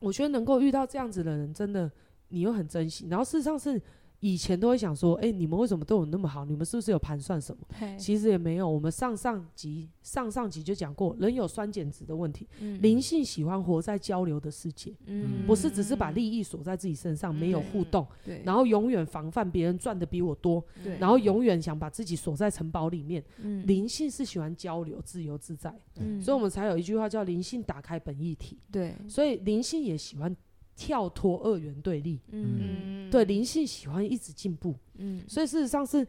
[0.01, 1.89] 我觉得能够遇到这样子的人，真的
[2.31, 3.07] 你又很珍惜。
[3.09, 3.81] 然后事实上是。
[4.25, 6.47] 以前都会想说，哎、欸，你们为什么对我那么好？
[6.47, 7.99] 你们是不是有盘算什么？
[7.99, 8.67] 其实也没有。
[8.67, 12.49] 我们上上集、上上集就讲过，人有酸碱值的问题。
[12.81, 18.07] 灵、嗯、性喜欢活在交流的世界，嗯、不是只是把利益锁在自己身上，嗯、没有互动。
[18.45, 20.65] 然后永远防范别人赚的比我多。
[20.99, 23.23] 然后永远想把自己锁在城堡里面。
[23.67, 25.79] 灵、嗯、性是喜欢交流、自由自在。
[25.97, 28.59] 嗯、所以我们才有一句话叫“灵性打开本意体”。
[28.73, 30.35] 对，所以灵性也喜欢。
[30.77, 36.07] 跳脱二元对立，嗯，对，灵性喜欢一直进步，嗯，所以事实上是，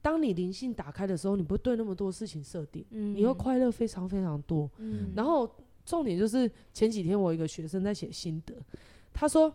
[0.00, 5.48] 当你灵性打开的时候，你不会对那么多事情设定，嗯，你会快乐非常非常多，嗯，然后
[5.84, 8.54] 重点就是前几天我一个学生在写心得，
[9.12, 9.54] 他说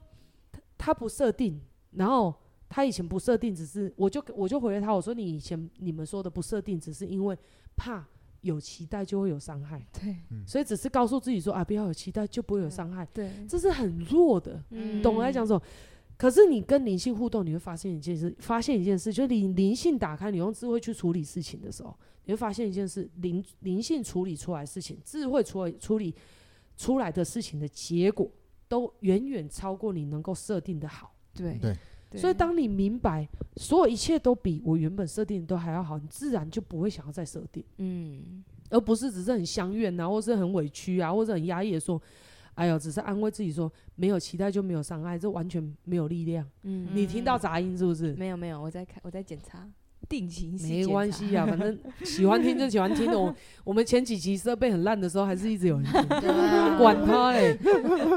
[0.52, 1.60] 他他不设定，
[1.92, 2.34] 然后
[2.70, 7.38] 他以前不设定，只是我就我就回了他，我说你以前你们说的不设定，只是因为
[7.76, 8.08] 怕。
[8.48, 10.16] 有期待就会有伤害，对，
[10.48, 15.62] 所以只是告诉自己说啊，不要有期待，就不会有伤害，对，这是很弱的，嗯，懂我在讲什么？
[16.18, 21.96] 可是你跟灵性互动，你会发现一件事，发现一件事，就是你灵性打开，你用智慧去处理事情的时候，
[22.26, 26.16] 你会发现一件事，灵灵性处理出来的事情，智慧处理处理
[26.76, 28.32] 出来的事情的结果，
[28.68, 31.58] 都远远超过你能够设定的好，对。
[31.60, 31.76] 对。
[32.16, 33.28] 所以，当你明白
[33.58, 42.02] 所有一切都比我原本设定的都还要好，你自然就不会想要再设定，嗯，而不是只是很相怨啊，或是很委屈啊，或者很压抑的说，
[42.56, 46.46] 哎呦，只是安慰自己说没有期待就没有伤害，这完全没有力量。
[46.64, 48.14] 嗯，你听到杂音是不是？
[48.14, 49.68] 没有没有，我在看，我在检查，
[50.08, 53.20] 定期没关系啊，反正喜欢听就喜欢听的。
[53.20, 53.36] 我
[53.66, 56.08] 我们前几集设备很烂的时候，还是一直有人听，
[56.80, 57.58] 管他嘞。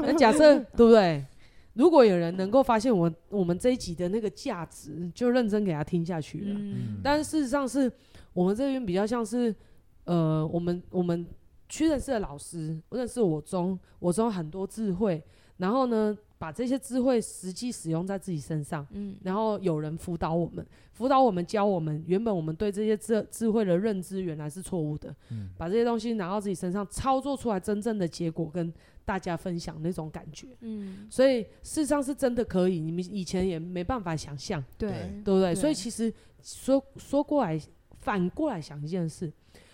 [0.01, 1.25] 那假设对不对？
[1.73, 6.55] 如果有人能够发现我我们这一集的那个价值，就认真给他听下去了。
[6.57, 7.89] 嗯、但事实上是
[8.33, 9.55] 我们这边比较像是，
[10.03, 11.25] 呃，我们我们
[11.69, 15.23] 去认识的老师，认识我中我中很多智慧，
[15.57, 18.85] 然后呢，把这些智慧实际使用在自己身上。
[18.91, 25.15] 嗯、然后有人辅导我们，辅导我们教我们，原本我们对这些智智慧的认知原来是错误的。
[25.29, 28.73] 嗯、把这些东西拿到自己身上，操作出来真正的结果跟。
[29.03, 34.89] 大家分享那种感觉，嗯，所以事实上是真的可以，你们以前也没办法想象，对，
[35.25, 35.53] 对不对？
[35.53, 37.59] 对，所以其实说说过来，
[37.99, 39.31] 反过来想一件事，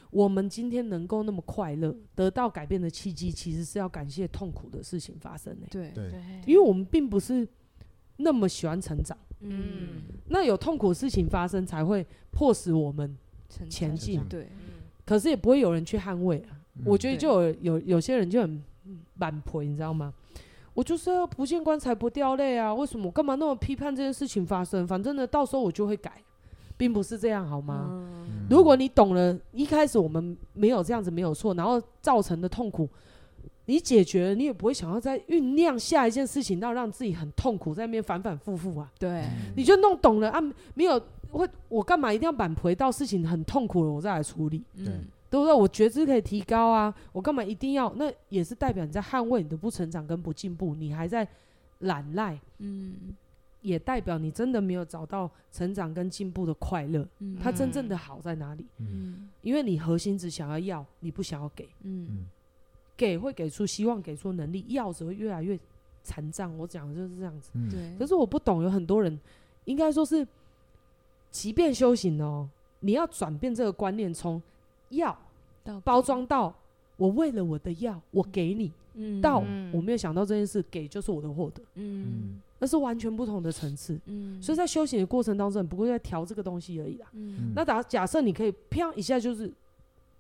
[0.10, 5.92] 我们今天能够那么快乐，得到改变的契机，其实是要感谢痛苦的事情发生的，对。
[5.92, 6.12] 对，
[6.46, 7.48] 因为我们并不是
[8.16, 13.16] 那么喜欢成长，嗯，那有痛苦的事情发生才会迫使我们
[13.70, 14.48] 前进，对，
[15.06, 18.64] 可是也不会有人去捍卫啊，我觉得就有有有些人就很。
[19.16, 20.14] 满赔，你知道吗？
[20.74, 22.72] 我就是要不见棺材不掉泪啊！
[22.72, 24.88] 为什么我干嘛那么批判这件事情发生？
[24.88, 26.22] 反正呢，到时候我就会改，
[26.78, 27.88] 并不是这样，好吗？
[27.90, 32.88] 嗯、如果你懂了，一开始我们没有这样子没有错，然后造成的痛苦，
[33.66, 38.88] 你解决了，你也不会想要再酝酿下一件事情，到让自己很痛苦，在那边反反复复啊。
[39.00, 39.24] 对，
[39.56, 40.40] 你就弄懂了啊，
[40.76, 44.62] 没有会，我干嘛一定要满赔到事情很痛苦了，我再来处理？
[44.76, 44.94] 对。
[45.30, 45.54] 对不对？
[45.54, 47.94] 我觉知可以提高啊，我干嘛一定要？
[47.96, 51.28] 那也是代表你在捍卫你的不成长跟不进步，你还在
[51.80, 53.16] 懒赖，嗯，
[53.62, 57.06] 也代表你真的没有找到成长跟进步的快乐。
[57.20, 58.66] 嗯，它真正的好在哪里？
[58.78, 62.26] 嗯，因为你核心只想要要，你不想要给，嗯，
[62.96, 65.60] 给会给出希望，给出能力，要只会越来越
[66.04, 66.58] 残障。
[66.58, 67.52] 我讲的就是这样子。
[67.70, 67.98] 对、嗯。
[68.00, 69.20] 可是我不懂，有很多人
[69.66, 70.26] 应该说是，
[71.30, 72.50] 即便修行哦，
[72.80, 74.42] 你要转变这个观念，从
[74.90, 75.18] 要
[75.84, 76.54] 包装到
[76.96, 79.38] 我为了我的药我给你，嗯、到
[79.72, 84.00] 我没有想到这件事给就是我的获得，嗯，那是完全不同的层次。
[84.06, 87.08] 嗯，所以在修行的过程当中，你不过在调这个东西而已啦。
[87.14, 89.52] 嗯那假假设你可以啪一下就是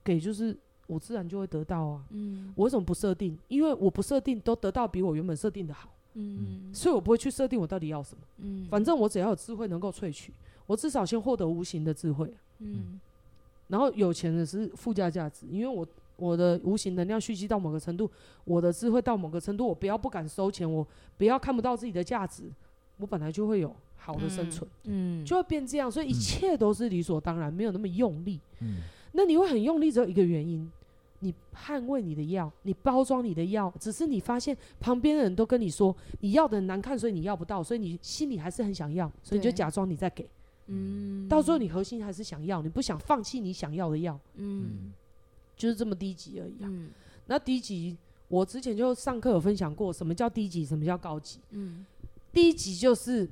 [0.03, 0.55] 给，就是
[0.85, 2.03] 我自然就会得到啊。
[2.11, 3.37] 嗯我为什么不设定？
[3.47, 8.21] 因为我不设定都得到比我原本设定的好，嗯所以我不会去设定我到底要什么。
[8.37, 10.31] 嗯，反正我只要有智慧能够萃取，
[10.67, 12.31] 我至少先获得无形的智慧。
[12.59, 12.99] 嗯
[13.67, 18.09] 然后有钱的是附加价值，因为我我的无形能量蓄积到某个程度，
[18.43, 20.85] 我的智慧到某个程度，我不要不敢收钱，我
[21.17, 22.43] 不要看不到自己的价值，
[22.97, 28.39] 我本来就会有好的生存，嗯，就会变这样，所以一切都是理所当然，没有那么用力。
[28.61, 28.77] 嗯。
[29.13, 30.69] 那你会很用力，只有一个原因，
[31.19, 40.27] 你捍卫你的药，你包装你的药，只是你发现旁边的人都跟你说你要的很难看，所以你要不到，所以你心里还是很想要，所以你就假装你在给，
[40.67, 44.91] 嗯，到时候你核心还是想要，你不想放弃你想要的药，嗯。
[45.55, 46.69] 就是这么低级而已啊。
[46.69, 46.91] 嗯。
[47.25, 47.97] 那低级，
[48.27, 51.39] 我之前就上课有分享过，什么叫低级，什么叫高级。
[51.49, 51.83] 嗯。
[52.31, 53.27] 低级就是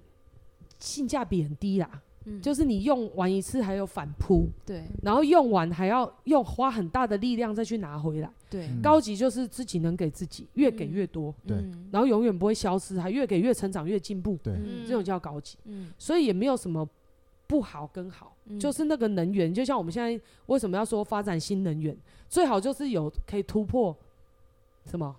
[0.79, 4.85] 性价比很低啦，嗯，就是你用完一次还有反扑，对。
[5.03, 8.31] 然后用完还要用花很大的力量再去拿回来。
[8.49, 8.65] 对。
[8.69, 8.81] 嗯。
[8.81, 11.57] 高级就是自己能给自己，越给越多，对。
[11.57, 11.87] 嗯。
[11.91, 14.83] 然后永远不会消失，还越给越成长越进步，对，嗯。
[14.87, 15.59] 这种叫高级。
[15.65, 15.91] 嗯。
[15.99, 16.89] 所以也没有什么
[17.47, 18.59] 不好跟好，嗯。
[18.59, 21.95] 就是那个能源，就像我们现在为什么要说发展新能源，
[22.27, 23.95] 最好就是有可以突破
[24.85, 25.15] 什么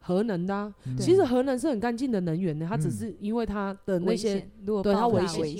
[0.00, 0.74] 核能的、啊。
[0.84, 0.96] 嗯。
[0.96, 2.90] 其实核能是很干净的能源呢，它只嗯。
[2.90, 5.40] 是因为它的那些，如果对它危险。
[5.40, 5.56] 危，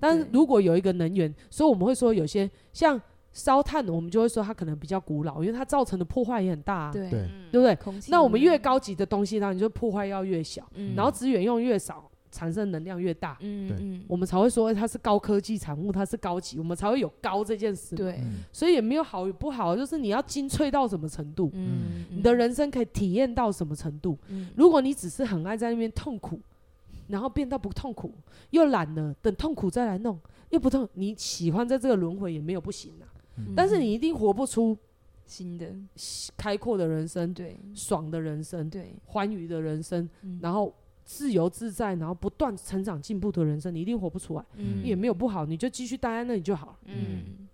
[0.00, 3.00] 但是如果有一个能源，所以我们会说有些像
[3.32, 7.10] 烧炭，我们就会说它可能比较古老，因为它造成的破坏也很大、啊，对。
[7.10, 7.28] 对。
[7.50, 8.00] 对不对？
[8.08, 10.94] 那我们越高级的东西呢，你就破坏要越小，嗯。
[10.96, 13.48] 然后资源用越少，产生能量越大，对。
[13.48, 13.76] 嗯。
[13.78, 18.14] 嗯我们才会说它是高科技产物，它是高级，我们才会有高这件事。，对。
[18.22, 22.04] 嗯所以也没有好与不好，就是你要精粹到什么程度，嗯。
[22.10, 24.18] 你的人生可以体验到什么程度。
[24.28, 24.48] 嗯。
[24.56, 26.40] 如果你只是很爱在那边痛苦，
[27.06, 28.12] 然后变到不痛苦，
[28.50, 30.18] 又懒了，等痛苦再来弄，
[30.50, 33.06] 又不痛，你喜欢在这个轮回也没有不行啊。
[33.36, 33.52] 嗯。
[33.54, 34.76] 但是你一定活不出
[35.26, 35.72] 新的。
[36.36, 37.58] 开阔的人生、对。
[37.74, 40.38] 爽的人生、对，欢愉的人生，嗯。
[40.42, 40.74] 然后
[41.04, 44.84] 自由自在，然后不断成长进步的人生，你一定活不出来，嗯。
[44.84, 47.46] 也没有不好，你就继续待在那里就好了，嗯。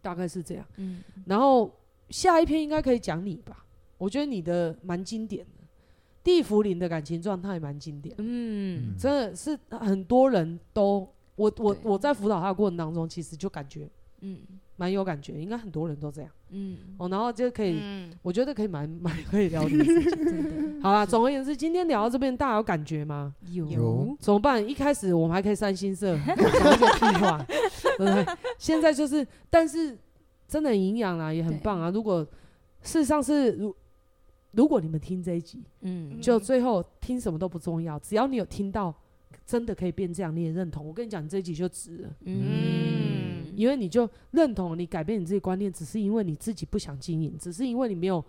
[0.00, 0.64] 大概是这样。
[0.76, 1.02] 嗯。
[1.26, 1.70] 然后
[2.10, 3.64] 下一篇应该可以讲你吧？
[3.98, 5.64] 我觉得你的蛮经典的，
[6.22, 14.38] 地福林的感情状态蛮经典，嗯真的是很多人都我我我在辅导他的过程当中，其实就感觉嗯
[14.78, 17.08] 蛮有感觉，应该很多人都这样嗯，哦。
[17.08, 20.04] 然后就可以，嗯，我觉得可以蛮 蛮可以聊的事情。
[20.04, 23.34] 真的好啦， 总而言之，今天聊到这边，大家有感觉吗？
[23.50, 24.66] 有有怎么办？
[24.66, 27.44] 一开始我们还可以三心色讲一些屁话，
[27.98, 28.24] 对不对？
[28.56, 29.98] 现在就是，但是
[30.46, 31.90] 真的很营养啦，也很棒啊。
[31.90, 32.24] 如果
[32.82, 33.74] 事实上是如
[34.52, 38.94] 如果你们听这一集，嗯就最后听什么都不重要，只要你有听到
[39.48, 40.86] 真的可以变这样，你也认同。
[40.86, 43.46] 我跟你讲，你这一集就值了，嗯。
[43.56, 48.22] 因为你就认同你改变你自己观念，只是因为你自己不想经营，只是因为你没有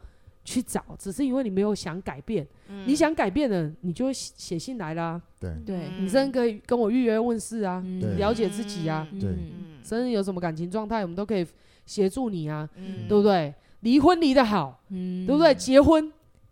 [0.45, 2.47] 去找，只是因为你没有想改变。
[2.70, 2.88] 嗯。
[2.88, 5.22] 你想改变了，你就会写写信来啦。
[5.38, 5.53] 对。
[5.65, 5.89] 对。
[5.99, 7.84] 你真的可以跟我预约问事啊，
[8.17, 9.30] 了解自己啊，对。
[9.30, 9.78] 嗯。
[9.84, 11.45] 甚至有什么感情状态，我们都可以
[11.86, 13.09] 协助你啊，嗯。
[13.09, 13.53] 对不对？
[13.82, 15.26] 离婚离得好，嗯。
[15.28, 15.53] 对不对？
[15.53, 16.09] 结婚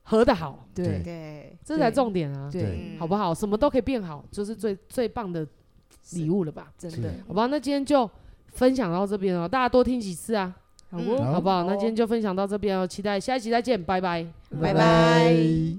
[0.09, 1.03] 合得好，对。
[1.03, 2.61] 对，这才重点啊，对。
[2.61, 2.97] 对。
[2.97, 3.33] 好不好？
[3.33, 5.45] 什么都可以变好，就是最最棒的
[6.13, 6.71] 礼物了吧？
[6.77, 7.13] 真的。
[7.27, 8.09] 好吧，那今天就
[8.47, 10.55] 分享到这边哦，大家多听几次啊，
[10.89, 10.97] 好
[11.33, 11.49] 好不？
[11.49, 11.65] 好？
[11.65, 14.25] 那今天就分享到这边哦，期待下一期再见，拜拜。
[14.61, 15.75] 拜拜